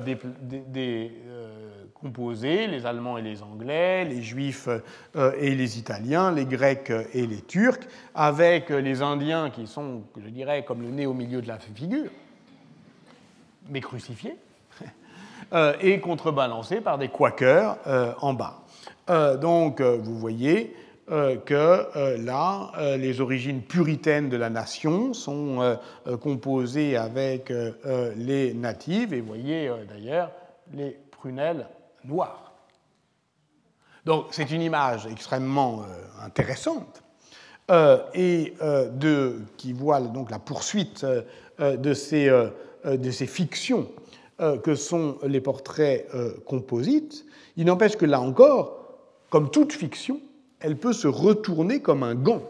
[1.94, 4.68] composés, les Allemands et les Anglais, les Juifs
[5.16, 7.80] et les Italiens, les Grecs et les Turcs,
[8.14, 12.10] avec les Indiens qui sont, je dirais, comme le nez au milieu de la figure,
[13.70, 14.36] mais crucifiés,
[15.80, 17.78] et contrebalancés par des Quakers
[18.20, 18.65] en bas.
[19.08, 20.74] Euh, donc, euh, vous voyez
[21.10, 25.78] euh, que là, les origines puritaines de la nation sont
[26.20, 27.52] composées avec
[28.16, 30.32] les natives, et vous voyez d'ailleurs
[30.72, 31.68] les prunelles
[32.04, 32.54] noires.
[34.04, 35.84] Donc, c'est une image extrêmement
[36.24, 37.02] intéressante.
[38.14, 41.06] et de, qui voit donc la poursuite
[41.60, 42.28] de ces,
[42.84, 43.88] de, ces, fictions
[44.38, 46.08] que sont les portraits
[46.44, 47.24] composites.
[47.56, 48.85] Il n'empêche que là encore,
[49.30, 50.20] comme toute fiction,
[50.60, 52.42] elle peut se retourner comme un gant.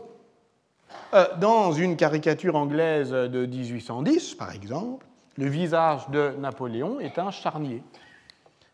[1.14, 5.06] Euh, dans une caricature anglaise de 1810, par exemple,
[5.36, 7.82] le visage de Napoléon est un charnier,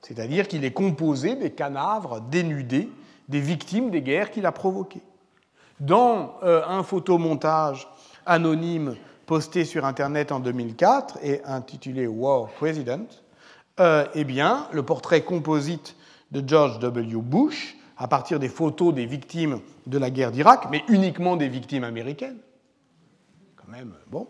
[0.00, 2.88] c'est-à-dire qu'il est composé des canavres dénudés
[3.28, 5.02] des victimes des guerres qu'il a provoquées.
[5.80, 7.88] Dans euh, un photomontage
[8.26, 8.94] anonyme
[9.26, 13.06] posté sur Internet en 2004 et intitulé War President,
[13.80, 15.96] euh, eh bien, le portrait composite
[16.30, 17.16] de George W.
[17.16, 21.84] Bush à partir des photos des victimes de la guerre d'Irak, mais uniquement des victimes
[21.84, 22.38] américaines.
[23.54, 24.26] Quand même, bon.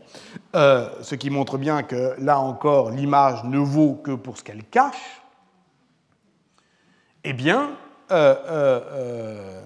[0.55, 4.65] Euh, ce qui montre bien que là encore, l'image ne vaut que pour ce qu'elle
[4.65, 5.23] cache.
[7.25, 7.71] Eh bien,
[8.11, 9.63] euh, euh,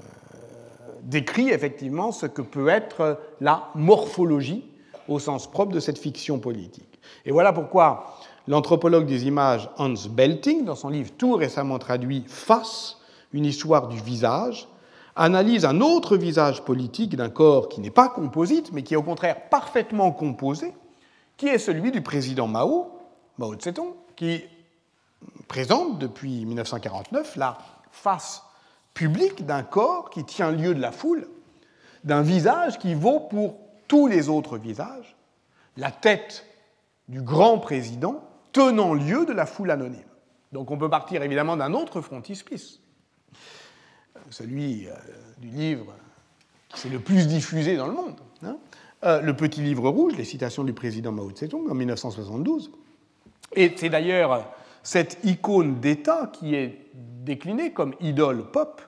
[1.03, 4.71] décrit effectivement ce que peut être la morphologie
[5.09, 7.01] au sens propre de cette fiction politique.
[7.25, 12.96] Et voilà pourquoi l'anthropologue des images Hans Belting, dans son livre tout récemment traduit Face,
[13.33, 14.69] une histoire du visage,
[15.17, 19.03] analyse un autre visage politique d'un corps qui n'est pas composite, mais qui est au
[19.03, 20.75] contraire parfaitement composé,
[21.37, 22.99] qui est celui du président Mao,
[23.39, 24.43] Mao Tse-tung, qui
[25.49, 27.59] présente depuis 1949 la
[27.91, 28.43] face
[28.95, 31.29] publique d'un corps qui tient lieu de la foule,
[32.05, 33.57] d'un visage qui vaut pour
[33.89, 35.17] tous les autres visages,
[35.77, 36.47] la tête
[37.09, 38.23] du grand président
[38.53, 40.03] tenant lieu de la foule anonyme.
[40.53, 42.81] Donc on peut partir évidemment d'un autre frontispice,
[44.31, 44.93] celui euh,
[45.39, 45.95] du livre
[46.69, 48.57] qui s'est le plus diffusé dans le monde, hein,
[49.05, 52.71] euh, le petit livre rouge, les citations du président Mao Tse-tung en 1972.
[53.55, 54.53] Et c'est d'ailleurs
[54.83, 58.83] cette icône d'État qui est déclinée comme idole pop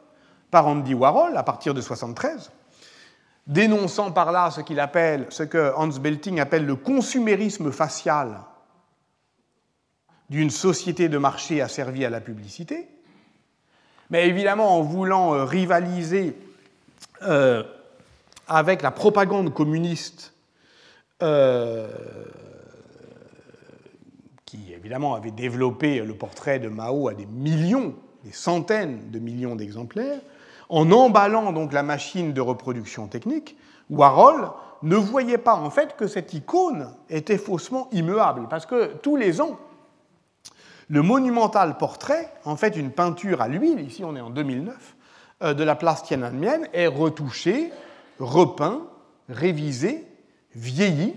[0.51, 2.51] par Andy Warhol à partir de 1973,
[3.47, 8.41] dénonçant par là ce qu'il appelle, ce que Hans Belting appelle le consumérisme facial
[10.31, 12.89] d'une société de marché asservie à la publicité,
[14.11, 16.37] mais évidemment en voulant euh, rivaliser
[17.23, 17.63] euh,
[18.47, 20.33] avec la propagande communiste
[21.23, 21.89] euh,
[24.47, 27.95] qui évidemment avait développé le portrait de Mao à des millions,
[28.25, 30.21] des centaines de millions d'exemplaires,
[30.69, 33.57] en emballant donc la machine de reproduction technique,
[33.91, 34.51] Warhol
[34.83, 39.41] ne voyait pas en fait que cette icône était faussement immuable, parce que tous les
[39.41, 39.59] ans,
[40.89, 44.97] le monumental portrait, en fait une peinture à l'huile, ici on est en 2009,
[45.43, 47.71] euh, de la place Tiananmen, est retouché,
[48.19, 48.83] repeint,
[49.29, 50.07] révisé,
[50.55, 51.15] vieilli,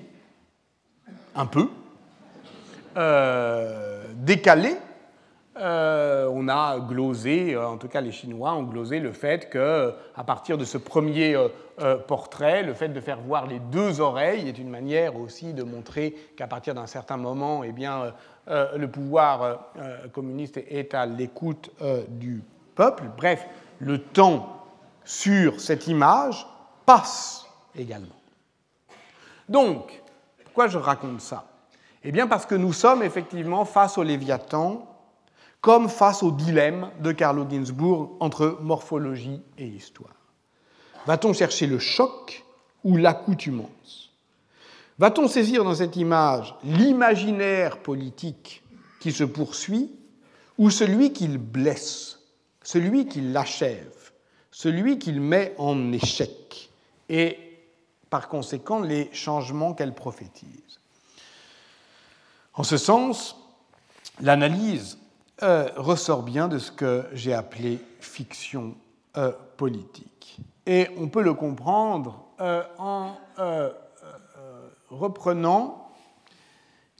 [1.35, 1.69] un peu,
[2.97, 4.75] euh, décalé.
[5.57, 10.23] Euh, on a glosé, en tout cas les Chinois ont glosé le fait que, à
[10.23, 11.35] partir de ce premier
[12.07, 16.15] portrait, le fait de faire voir les deux oreilles est une manière aussi de montrer
[16.37, 18.13] qu'à partir d'un certain moment, eh bien,
[18.47, 21.69] euh, le pouvoir euh, euh, communiste est à l'écoute
[22.09, 22.43] du
[22.75, 23.03] peuple.
[23.15, 23.45] Bref,
[23.79, 24.65] le temps
[25.05, 26.47] sur cette image
[26.85, 28.07] passe également.
[29.47, 30.01] Donc,
[30.43, 31.45] pourquoi je raconte ça?
[32.03, 34.87] Eh bien parce que nous sommes effectivement face au Léviathan
[35.59, 40.15] comme face au dilemme de Carlo Ginzburg entre morphologie et histoire.
[41.05, 42.43] Va-t-on chercher le choc
[42.83, 44.10] ou l'accoutumance?
[45.01, 48.61] Va-t-on saisir dans cette image l'imaginaire politique
[48.99, 49.89] qui se poursuit
[50.59, 52.19] ou celui qu'il blesse,
[52.61, 54.11] celui qui l'achève,
[54.51, 56.69] celui qu'il met en échec,
[57.09, 57.39] et
[58.11, 60.79] par conséquent les changements qu'elle prophétise?
[62.53, 63.37] En ce sens,
[64.19, 64.99] l'analyse
[65.41, 68.75] euh, ressort bien de ce que j'ai appelé fiction
[69.17, 70.37] euh, politique.
[70.67, 73.15] Et on peut le comprendre euh, en
[74.91, 75.89] reprenant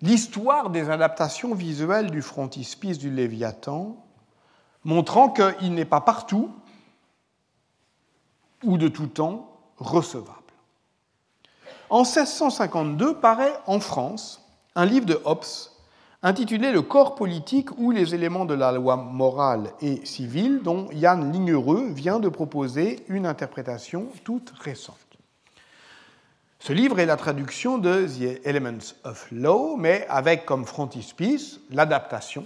[0.01, 3.95] l'histoire des adaptations visuelles du frontispice du Léviathan,
[4.83, 6.49] montrant qu'il n'est pas partout
[8.63, 10.37] ou de tout temps recevable.
[11.89, 14.41] En 1652 paraît en France
[14.75, 15.43] un livre de Hobbes
[16.23, 21.31] intitulé Le corps politique ou les éléments de la loi morale et civile, dont Yann
[21.31, 25.10] Lignereux vient de proposer une interprétation toute récente.
[26.61, 32.45] Ce livre est la traduction de The Elements of Law, mais avec comme frontispice l'adaptation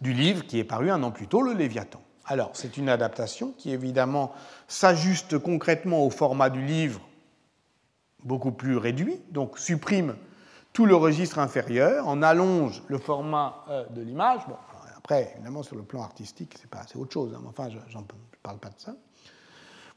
[0.00, 2.02] du livre qui est paru un an plus tôt, Le Léviathan.
[2.24, 4.32] Alors, c'est une adaptation qui évidemment
[4.66, 7.00] s'ajuste concrètement au format du livre
[8.24, 10.16] beaucoup plus réduit, donc supprime
[10.72, 14.40] tout le registre inférieur, en allonge le format euh, de l'image.
[14.48, 14.56] Bon,
[14.96, 16.56] après, évidemment, sur le plan artistique,
[16.88, 18.02] c'est autre chose, hein, mais enfin, je ne
[18.42, 18.96] parle pas de ça.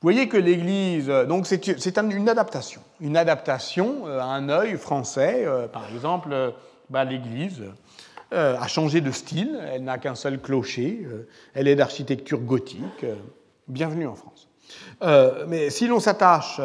[0.02, 4.78] Vous voyez que l'Église, euh, donc c'est une adaptation, une adaptation euh, à un œil
[4.78, 5.46] français.
[5.74, 6.54] Par exemple,
[6.90, 7.64] bah, l'Église
[8.32, 11.06] a changé de style, elle n'a qu'un seul clocher,
[11.56, 13.06] elle est d'architecture gothique.
[13.68, 14.48] Bienvenue en France.
[15.48, 16.62] mais si l'on s'attache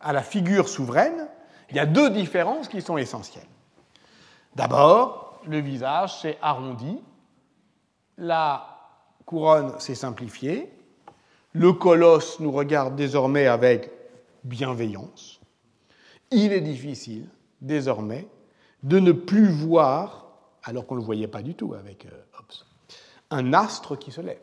[0.00, 1.26] à la figure souveraine,
[1.70, 3.48] il y a deux différences qui sont essentielles.
[4.54, 7.00] D'abord, le visage s'est arrondi,
[8.16, 8.64] la
[9.26, 10.70] couronne s'est simplifiée,
[11.52, 13.90] le colosse nous regarde désormais avec
[14.44, 15.40] bienveillance.
[16.30, 17.28] Il est difficile
[17.60, 18.26] désormais
[18.82, 20.26] de ne plus voir,
[20.64, 22.96] alors qu'on ne le voyait pas du tout avec euh, Hobbes,
[23.30, 24.40] un astre qui se lève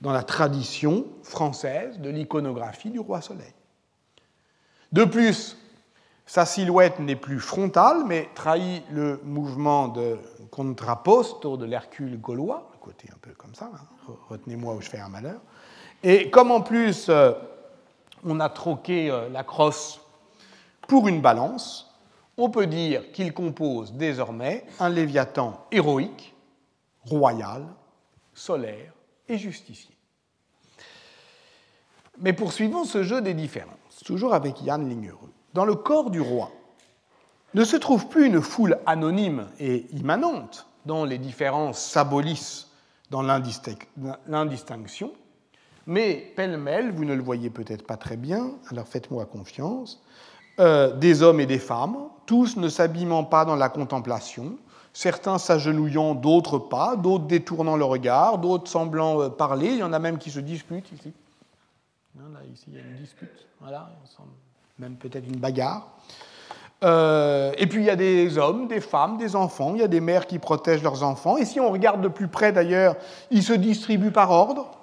[0.00, 3.54] dans la tradition française de l'iconographie du roi Soleil.
[4.90, 5.56] De plus,
[6.26, 10.18] sa silhouette n'est plus frontale, mais trahit le mouvement de
[10.50, 14.14] contrapposto de l'Hercule gaulois, le côté un peu comme ça, hein.
[14.28, 15.40] retenez-moi où je fais un malheur.
[16.02, 17.32] Et comme en plus euh,
[18.24, 20.00] on a troqué euh, la crosse
[20.88, 21.94] pour une balance,
[22.36, 26.34] on peut dire qu'il compose désormais un léviathan héroïque,
[27.04, 27.66] royal,
[28.34, 28.92] solaire
[29.28, 29.96] et justicier.
[32.18, 36.50] Mais poursuivons ce jeu des différences, toujours avec Yann Lignereux dans le corps du roi
[37.54, 42.68] ne se trouve plus une foule anonyme et immanente dont les différences s'abolissent
[43.10, 45.12] dans l'indistinction,
[45.86, 50.02] mais pêle-mêle, vous ne le voyez peut-être pas très bien, alors faites-moi confiance,
[50.60, 54.56] euh, des hommes et des femmes, tous ne s'habillant pas dans la contemplation,
[54.92, 59.92] certains s'agenouillant, d'autres pas, d'autres détournant le regard, d'autres semblant euh, parler, il y en
[59.92, 61.12] a même qui se disputent ici.
[62.16, 63.90] Là, ici, il y a une dispute, voilà,
[64.78, 65.88] même peut-être une bagarre.
[66.84, 69.88] Euh, et puis il y a des hommes, des femmes, des enfants, il y a
[69.88, 71.36] des mères qui protègent leurs enfants.
[71.36, 72.96] Et si on regarde de plus près d'ailleurs,
[73.30, 74.81] ils se distribuent par ordre.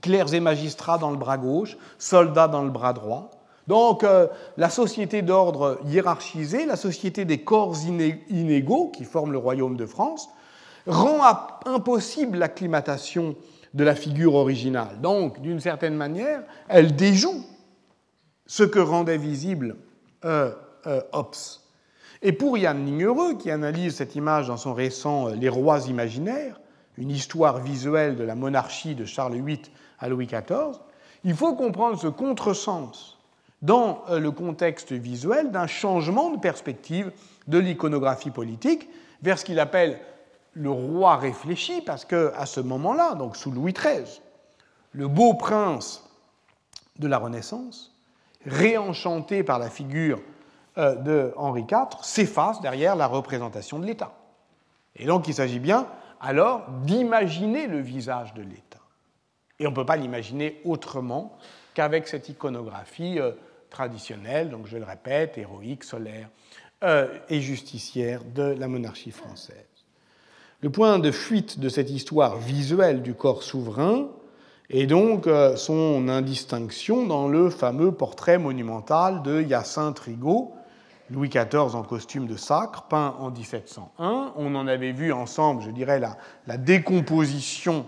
[0.00, 3.30] Clercs et magistrats dans le bras gauche, soldats dans le bras droit.
[3.66, 4.26] Donc euh,
[4.56, 10.28] la société d'ordre hiérarchisée, la société des corps inégaux qui forment le royaume de France,
[10.86, 11.22] rend
[11.66, 13.36] impossible l'acclimatation
[13.74, 15.00] de la figure originale.
[15.00, 17.44] Donc, d'une certaine manière, elle déjoue
[18.46, 19.76] ce que rendait visible
[20.24, 20.52] euh,
[20.86, 21.36] euh, Hobbes.
[22.22, 26.60] Et pour Yann Lignereux, qui analyse cette image dans son récent Les rois imaginaires,
[26.98, 29.62] une histoire visuelle de la monarchie de Charles VIII
[30.00, 30.78] à Louis XIV,
[31.24, 33.18] il faut comprendre ce contresens
[33.62, 37.12] dans le contexte visuel d'un changement de perspective
[37.46, 38.88] de l'iconographie politique
[39.22, 40.00] vers ce qu'il appelle
[40.54, 44.20] le roi réfléchi, parce qu'à ce moment-là, donc sous Louis XIII,
[44.92, 46.08] le beau prince
[46.98, 47.94] de la Renaissance
[48.46, 50.20] réenchanté par la figure
[50.78, 54.12] euh, de Henri IV, s'efface derrière la représentation de l'État.
[54.96, 55.86] Et donc il s'agit bien
[56.20, 58.69] alors d'imaginer le visage de l'État.
[59.60, 61.38] Et on ne peut pas l'imaginer autrement
[61.74, 63.32] qu'avec cette iconographie euh,
[63.68, 66.28] traditionnelle, donc je le répète, héroïque, solaire
[66.82, 69.56] euh, et justicière de la monarchie française.
[70.62, 74.08] Le point de fuite de cette histoire visuelle du corps souverain
[74.70, 80.52] et donc euh, son indistinction dans le fameux portrait monumental de Hyacinthe Rigaud,
[81.10, 84.32] Louis XIV en costume de sacre, peint en 1701.
[84.36, 86.00] On en avait vu ensemble, je dirais,
[86.46, 87.84] la, décomposition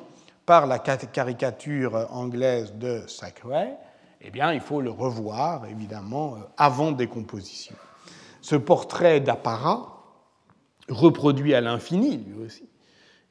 [0.53, 3.75] par la caricature anglaise de Sackway.
[4.21, 7.75] Eh bien, il faut le revoir, évidemment, euh, avant décomposition.
[8.43, 10.05] Ce portrait d'apparat,
[10.91, 12.69] reproduit à l'infini, lui aussi,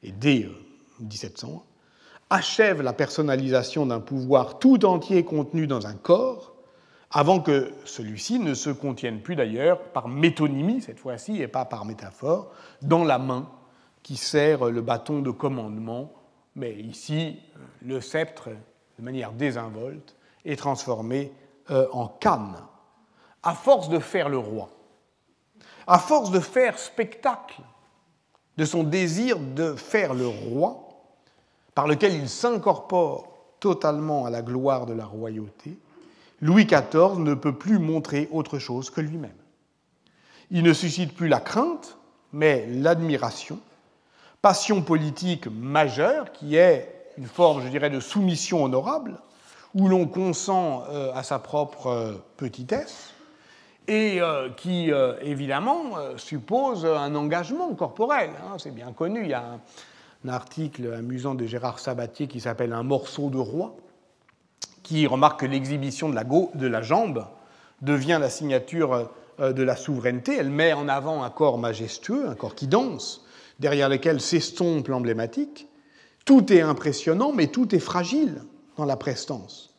[0.02, 0.48] et dès
[0.98, 1.58] 1700, euh,
[2.28, 6.56] achève la personnalisation d'un pouvoir tout entier contenu dans un corps,
[7.12, 11.84] avant que celui-ci ne se contienne plus d'ailleurs par métonymie, cette fois-ci, et pas par
[11.84, 12.50] métaphore,
[12.82, 13.48] dans la main
[14.02, 16.12] qui sert le bâton de commandement,
[16.56, 17.38] mais ici,
[17.82, 18.50] le sceptre,
[18.98, 21.32] de manière désinvolte, est transformé
[21.70, 22.56] euh, en canne.
[23.42, 24.68] À force de faire le roi,
[25.86, 27.62] à force de faire spectacle
[28.56, 30.88] de son désir de faire le roi,
[31.74, 33.28] par lequel il s'incorpore
[33.60, 35.78] totalement à la gloire de la royauté,
[36.40, 39.30] Louis XIV ne peut plus montrer autre chose que lui-même.
[40.50, 41.96] Il ne suscite plus la crainte,
[42.32, 43.58] mais l'admiration,
[44.42, 49.18] passion politique majeure qui est une forme, je dirais, de soumission honorable,
[49.74, 53.10] où l'on consent euh, à sa propre euh, petitesse,
[53.88, 58.30] et euh, qui, évidemment, suppose un engagement corporel.
[58.44, 62.72] Hein, c'est bien connu, il y a un, article amusant de Gérard Sabatier qui s'appelle
[62.72, 63.74] Un morceau de roi,
[64.84, 67.26] qui remarque que l'exhibition de la, de la jambe
[67.80, 70.36] devient la signature de la souveraineté.
[70.36, 73.24] Elle met en avant un corps majestueux, un corps qui danse,
[73.62, 75.68] derrière lequel s'estompe l'emblématique.
[76.26, 78.42] Tout est impressionnant, mais tout est fragile
[78.76, 79.74] dans la prestance.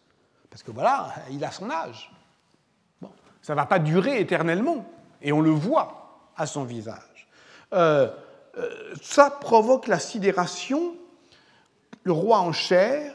[0.49, 2.11] Parce que voilà, il a son âge.
[3.41, 4.89] Ça ne va pas durer éternellement,
[5.21, 7.27] et on le voit à son visage.
[7.73, 8.09] Euh,
[8.57, 10.95] euh, ça provoque la sidération,
[12.03, 13.13] le roi en chair,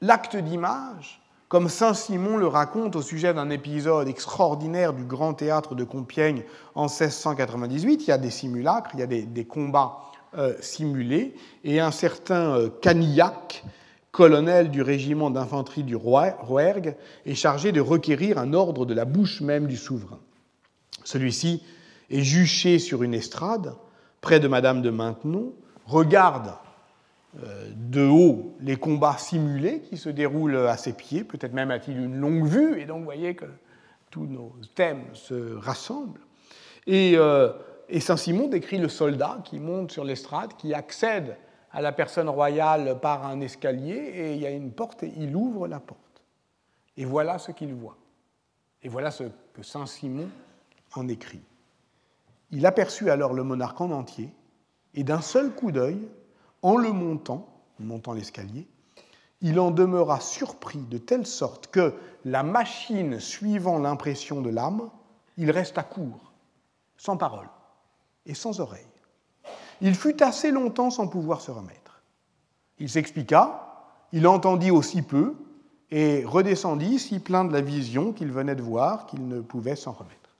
[0.00, 1.19] l'acte d'image,
[1.50, 6.44] comme Saint Simon le raconte au sujet d'un épisode extraordinaire du Grand Théâtre de Compiègne
[6.76, 8.04] en 1698.
[8.04, 9.98] Il y a des simulacres, il y a des, combats
[10.38, 11.34] euh, simulés,
[11.64, 13.64] et un certain euh, Canillac,
[14.12, 16.94] colonel du régiment d'infanterie du Rouergue,
[17.26, 20.20] est chargé de requérir un ordre de la bouche même du souverain.
[21.02, 21.64] Celui-ci
[22.10, 23.74] est juché sur une estrade,
[24.20, 25.52] près de Madame de Maintenon,
[25.84, 26.52] regarde
[27.34, 32.16] de haut les combats simulés qui se déroulent à ses pieds, peut-être même a-t-il une
[32.16, 33.46] longue vue, et donc vous voyez que
[34.10, 36.20] tous nos thèmes se rassemblent.
[36.86, 37.52] Et, euh,
[37.88, 41.36] et Saint-Simon décrit le soldat qui monte sur l'estrade, qui accède
[41.72, 45.36] à la personne royale par un escalier, et il y a une porte, et il
[45.36, 46.22] ouvre la porte.
[46.96, 47.96] Et voilà ce qu'il voit.
[48.82, 49.24] Et voilà ce
[49.54, 50.28] que Saint-Simon
[50.94, 51.42] en écrit.
[52.50, 54.30] Il aperçut alors le monarque en entier,
[54.94, 56.08] et d'un seul coup d'œil,
[56.62, 57.48] en le montant,
[57.78, 58.66] montant l'escalier,
[59.40, 61.94] il en demeura surpris de telle sorte que,
[62.26, 64.90] la machine suivant l'impression de l'âme,
[65.38, 66.32] il resta court,
[66.98, 67.48] sans parole
[68.26, 68.84] et sans oreille.
[69.80, 72.02] Il fut assez longtemps sans pouvoir se remettre.
[72.78, 75.34] Il s'expliqua, il entendit aussi peu
[75.90, 79.92] et redescendit si plein de la vision qu'il venait de voir qu'il ne pouvait s'en
[79.92, 80.36] remettre.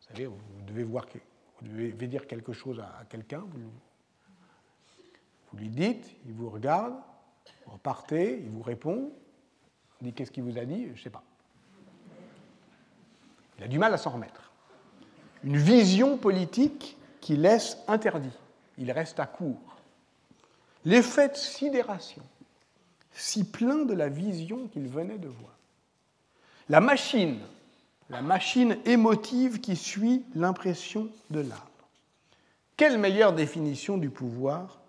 [0.00, 0.36] Vous savez, vous
[1.62, 3.44] devez, dire quelque chose à quelqu'un,
[5.58, 6.94] lui dites, il vous regarde,
[7.66, 9.12] vous repartez, il vous répond,
[10.00, 11.22] vous dit qu'est-ce qu'il vous a dit Je ne sais pas.
[13.58, 14.52] Il a du mal à s'en remettre.
[15.44, 18.36] Une vision politique qui laisse interdit.
[18.78, 19.76] Il reste à court.
[20.84, 22.22] L'effet de sidération,
[23.12, 25.56] si plein de la vision qu'il venait de voir.
[26.68, 27.38] La machine,
[28.10, 31.58] la machine émotive qui suit l'impression de l'âme.
[32.76, 34.81] Quelle meilleure définition du pouvoir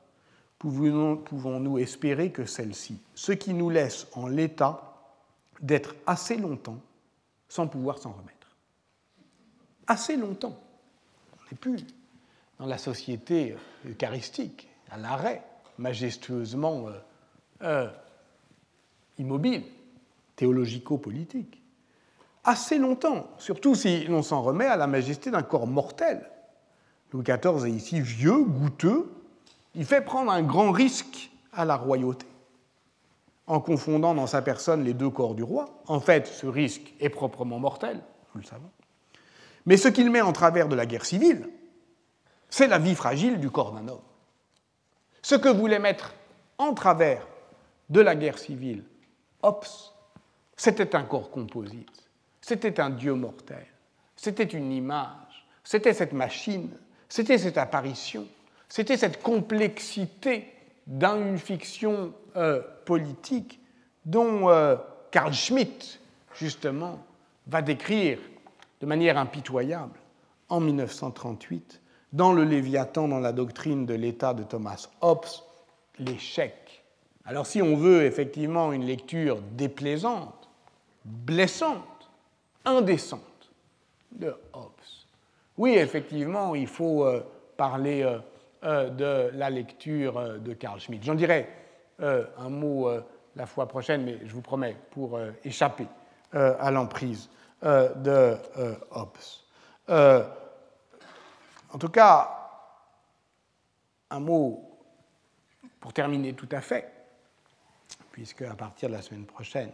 [0.64, 4.94] pouvons-nous espérer que celle-ci, ce qui nous laisse en l'état
[5.62, 6.80] d'être assez longtemps
[7.50, 8.56] sans pouvoir s'en remettre.
[9.88, 10.58] Assez longtemps.
[11.34, 11.86] On n'est plus
[12.60, 13.56] dans la société
[13.86, 15.44] eucharistique, à l'arrêt,
[15.78, 16.92] majestueusement euh,
[17.64, 17.90] euh,
[19.18, 19.64] immobile,
[20.36, 21.62] théologico-politique.
[22.46, 26.30] Assez longtemps, surtout si l'on s'en remet à la majesté d'un corps mortel.
[27.12, 29.12] Louis XIV est ici vieux, goûteux,
[29.76, 32.28] il fait prendre un grand risque à la royauté
[33.48, 35.82] en confondant dans sa personne les deux corps du roi.
[35.88, 38.00] En fait, ce risque est proprement mortel,
[38.34, 38.70] nous le savons.
[39.66, 41.50] Mais ce qu'il met en travers de la guerre civile,
[42.50, 44.02] c'est la vie fragile du corps d'un homme.
[45.22, 46.14] Ce que voulait mettre
[46.58, 47.28] en travers
[47.90, 48.84] de la guerre civile,
[49.42, 49.94] Ops,
[50.56, 52.10] c'était un corps composite,
[52.40, 53.66] c'était un dieu mortel,
[54.16, 56.70] c'était une image, c'était cette machine,
[57.10, 58.28] c'était cette apparition
[58.74, 60.48] c'était cette complexité
[60.88, 63.60] dans une fiction euh, politique
[64.04, 64.78] dont euh,
[65.12, 66.00] Carl Schmitt,
[66.34, 66.98] justement,
[67.46, 68.18] va décrire
[68.82, 70.00] de manière impitoyable
[70.50, 71.82] en 1938,
[72.14, 75.28] dans le Léviathan, dans la doctrine de l'État de Thomas Hobbes,
[76.00, 76.84] l'échec.
[77.26, 80.50] Alors si on veut effectivement une lecture déplaisante,
[81.06, 82.10] blessante,
[82.66, 83.52] indécente
[84.14, 84.72] de Hobbes,
[85.60, 87.24] oui, effectivement, il faut euh,
[87.56, 88.04] parler
[88.64, 91.04] de la lecture de Carl Schmitt.
[91.04, 91.48] J'en dirai
[92.00, 92.90] un mot
[93.36, 95.88] la fois prochaine, mais je vous promets, pour échapper
[96.32, 97.30] à l'emprise
[97.62, 98.38] de
[98.92, 99.18] Hobbes.
[99.90, 102.44] en tout cas,
[104.10, 104.74] un mot
[105.80, 106.92] pour terminer tout à fait,
[108.12, 109.72] puisque à partir de la semaine prochaine,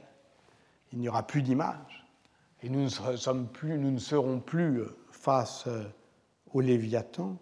[0.92, 2.06] il n'y aura plus d'image
[2.64, 4.82] et nous ne, nous ne serons plus
[5.12, 5.84] face euh,
[6.54, 7.38] au Léviathan.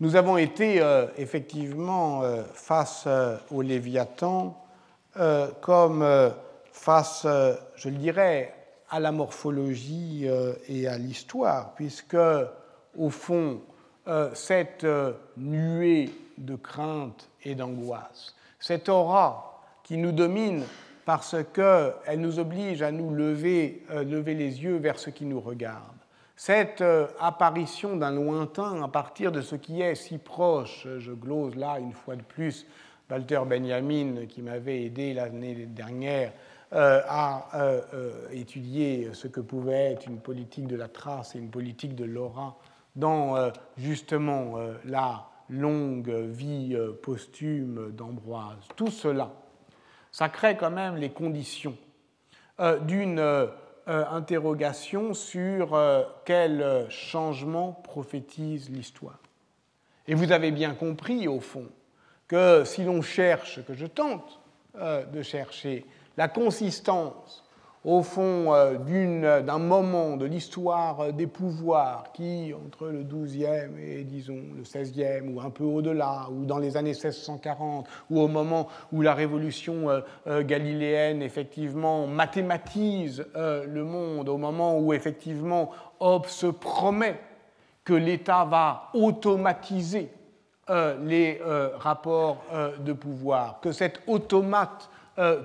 [0.00, 3.08] Nous avons été euh, effectivement euh, face
[3.50, 4.62] au Léviathan
[5.62, 6.04] comme
[6.70, 7.26] face,
[7.76, 8.52] je le dirais,
[8.90, 10.28] à la morphologie
[10.68, 12.18] et à l'histoire, puisque,
[12.98, 13.62] au fond,
[14.34, 14.86] cette
[15.38, 20.64] nuée de crainte et d'angoisse, cette aura qui nous domine
[21.06, 25.40] parce qu'elle nous oblige à nous lever, euh, lever les yeux vers ce qui nous
[25.40, 25.95] regarde.
[26.36, 31.56] Cette euh, apparition d'un lointain à partir de ce qui est si proche, je glose
[31.56, 32.66] là une fois de plus
[33.10, 36.32] Walter Benjamin qui m'avait aidé l'année dernière
[36.72, 37.48] euh, à
[38.32, 42.56] étudier ce que pouvait être une politique de la trace et une politique de l'aura
[42.96, 43.36] dans
[43.76, 48.58] justement la longue vie posthume d'Ambroise.
[48.74, 49.30] Tout cela
[50.16, 51.76] ça crée quand même les conditions
[52.60, 53.18] euh, d'une
[53.88, 59.18] euh, interrogation sur euh, quel changement prophétise l'histoire.
[60.08, 61.68] Et vous avez bien compris, au fond,
[62.28, 64.40] que si l'on cherche, que je tente
[64.74, 65.86] de chercher,
[66.18, 67.45] la consistance
[67.86, 74.02] au fond euh, d'un moment de l'histoire euh, des pouvoirs qui, entre le XIIe et
[74.02, 78.66] disons le XVIe, ou un peu au-delà, ou dans les années 1640, ou au moment
[78.92, 79.88] où la révolution
[80.26, 85.70] euh, galiléenne effectivement mathématise le monde, au moment où effectivement
[86.00, 87.20] Hobbes se promet
[87.84, 90.10] que l'État va automatiser
[91.04, 91.40] les
[91.78, 92.42] rapports
[92.80, 94.90] de pouvoir, que cet automate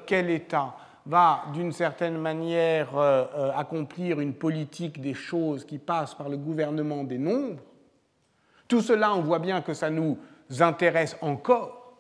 [0.08, 0.74] qu'est l'État
[1.06, 6.38] va d'une certaine manière euh, euh, accomplir une politique des choses qui passe par le
[6.38, 7.62] gouvernement des nombres,
[8.68, 10.18] tout cela, on voit bien que ça nous
[10.60, 11.94] intéresse encore,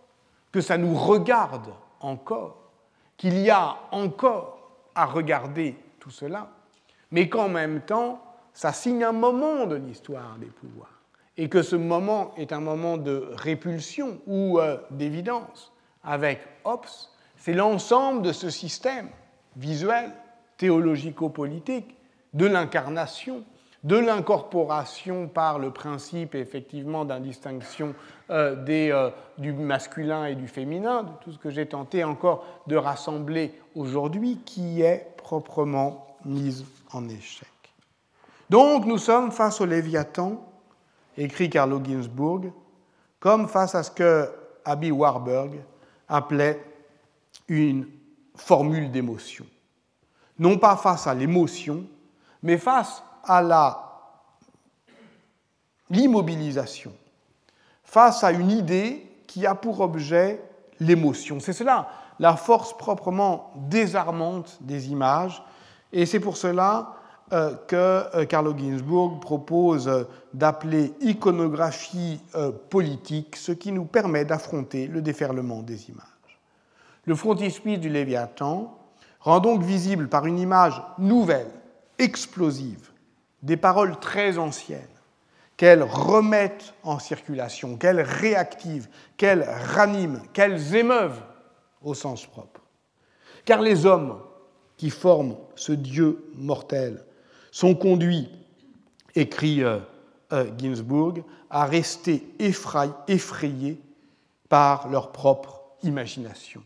[0.51, 2.71] que ça nous regarde encore,
[3.17, 6.49] qu'il y a encore à regarder tout cela,
[7.11, 8.21] mais qu'en même temps,
[8.53, 11.01] ça signe un moment de l'histoire des pouvoirs,
[11.37, 15.73] et que ce moment est un moment de répulsion ou euh, d'évidence.
[16.03, 16.85] Avec Hobbes,
[17.41, 19.09] c'est l'ensemble de ce système
[19.55, 20.11] visuel,
[20.57, 21.97] théologico-politique,
[22.33, 23.43] de l'incarnation,
[23.83, 27.95] de l'incorporation par le principe effectivement d'indistinction
[28.29, 32.75] euh, euh, du masculin et du féminin, de tout ce que j'ai tenté encore de
[32.75, 36.63] rassembler aujourd'hui, qui est proprement mise
[36.93, 37.49] en échec.
[38.51, 40.47] Donc nous sommes face au Léviathan,
[41.17, 42.51] écrit Carlo Ginzburg,
[43.19, 44.29] comme face à ce que
[44.63, 45.63] Abby Warburg
[46.07, 46.70] appelait
[47.51, 47.85] une
[48.35, 49.45] formule d'émotion.
[50.39, 51.85] Non pas face à l'émotion,
[52.41, 53.41] mais face à
[55.89, 56.93] l'immobilisation,
[57.83, 60.41] face à une idée qui a pour objet
[60.79, 61.39] l'émotion.
[61.41, 61.89] C'est cela
[62.19, 65.43] la force proprement désarmante des images,
[65.91, 66.93] et c'est pour cela
[67.33, 72.21] euh, que euh, Carlo Ginzburg propose euh, d'appeler iconographie
[72.69, 76.10] politique, ce qui nous permet d'affronter le déferlement des images.
[77.05, 78.77] Le frontispice du Léviathan
[79.19, 81.51] rend donc visible par une image nouvelle,
[81.97, 82.91] explosive,
[83.41, 84.81] des paroles très anciennes,
[85.57, 88.87] qu'elles remettent en circulation, qu'elles réactivent,
[89.17, 91.21] qu'elles raniment, qu'elles émeuvent
[91.81, 92.61] au sens propre.
[93.45, 94.19] Car les hommes
[94.77, 97.03] qui forment ce Dieu mortel
[97.51, 98.29] sont conduits,
[99.15, 99.79] écrit euh,
[100.33, 103.79] euh, Ginsburg, à rester effrayés
[104.49, 106.63] par leur propre imagination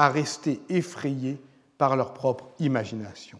[0.00, 1.38] à rester effrayés
[1.76, 3.38] par leur propre imagination.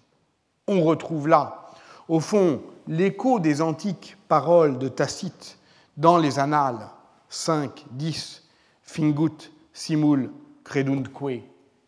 [0.69, 1.71] On retrouve là,
[2.07, 5.59] au fond, l'écho des antiques paroles de Tacite
[5.97, 6.91] dans les Annales
[7.31, 8.47] 5, 10,
[8.83, 10.31] Fingut, Simul,
[10.63, 11.43] Credundque,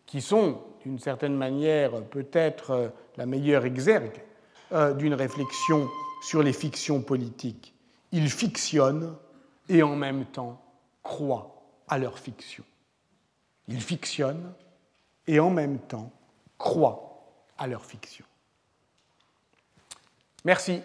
[0.07, 4.23] qui sont, d'une certaine manière, peut-être la meilleure exergue
[4.71, 5.87] euh, d'une réflexion
[6.23, 7.75] sur les fictions politiques.
[8.11, 9.13] Ils fictionnent
[9.69, 10.59] et en même temps
[11.03, 12.63] croient à leur fiction.
[13.67, 14.51] Ils fictionnent
[15.27, 16.11] et en même temps
[16.57, 17.25] croient
[17.57, 18.25] à leur fiction.
[20.45, 20.81] Merci,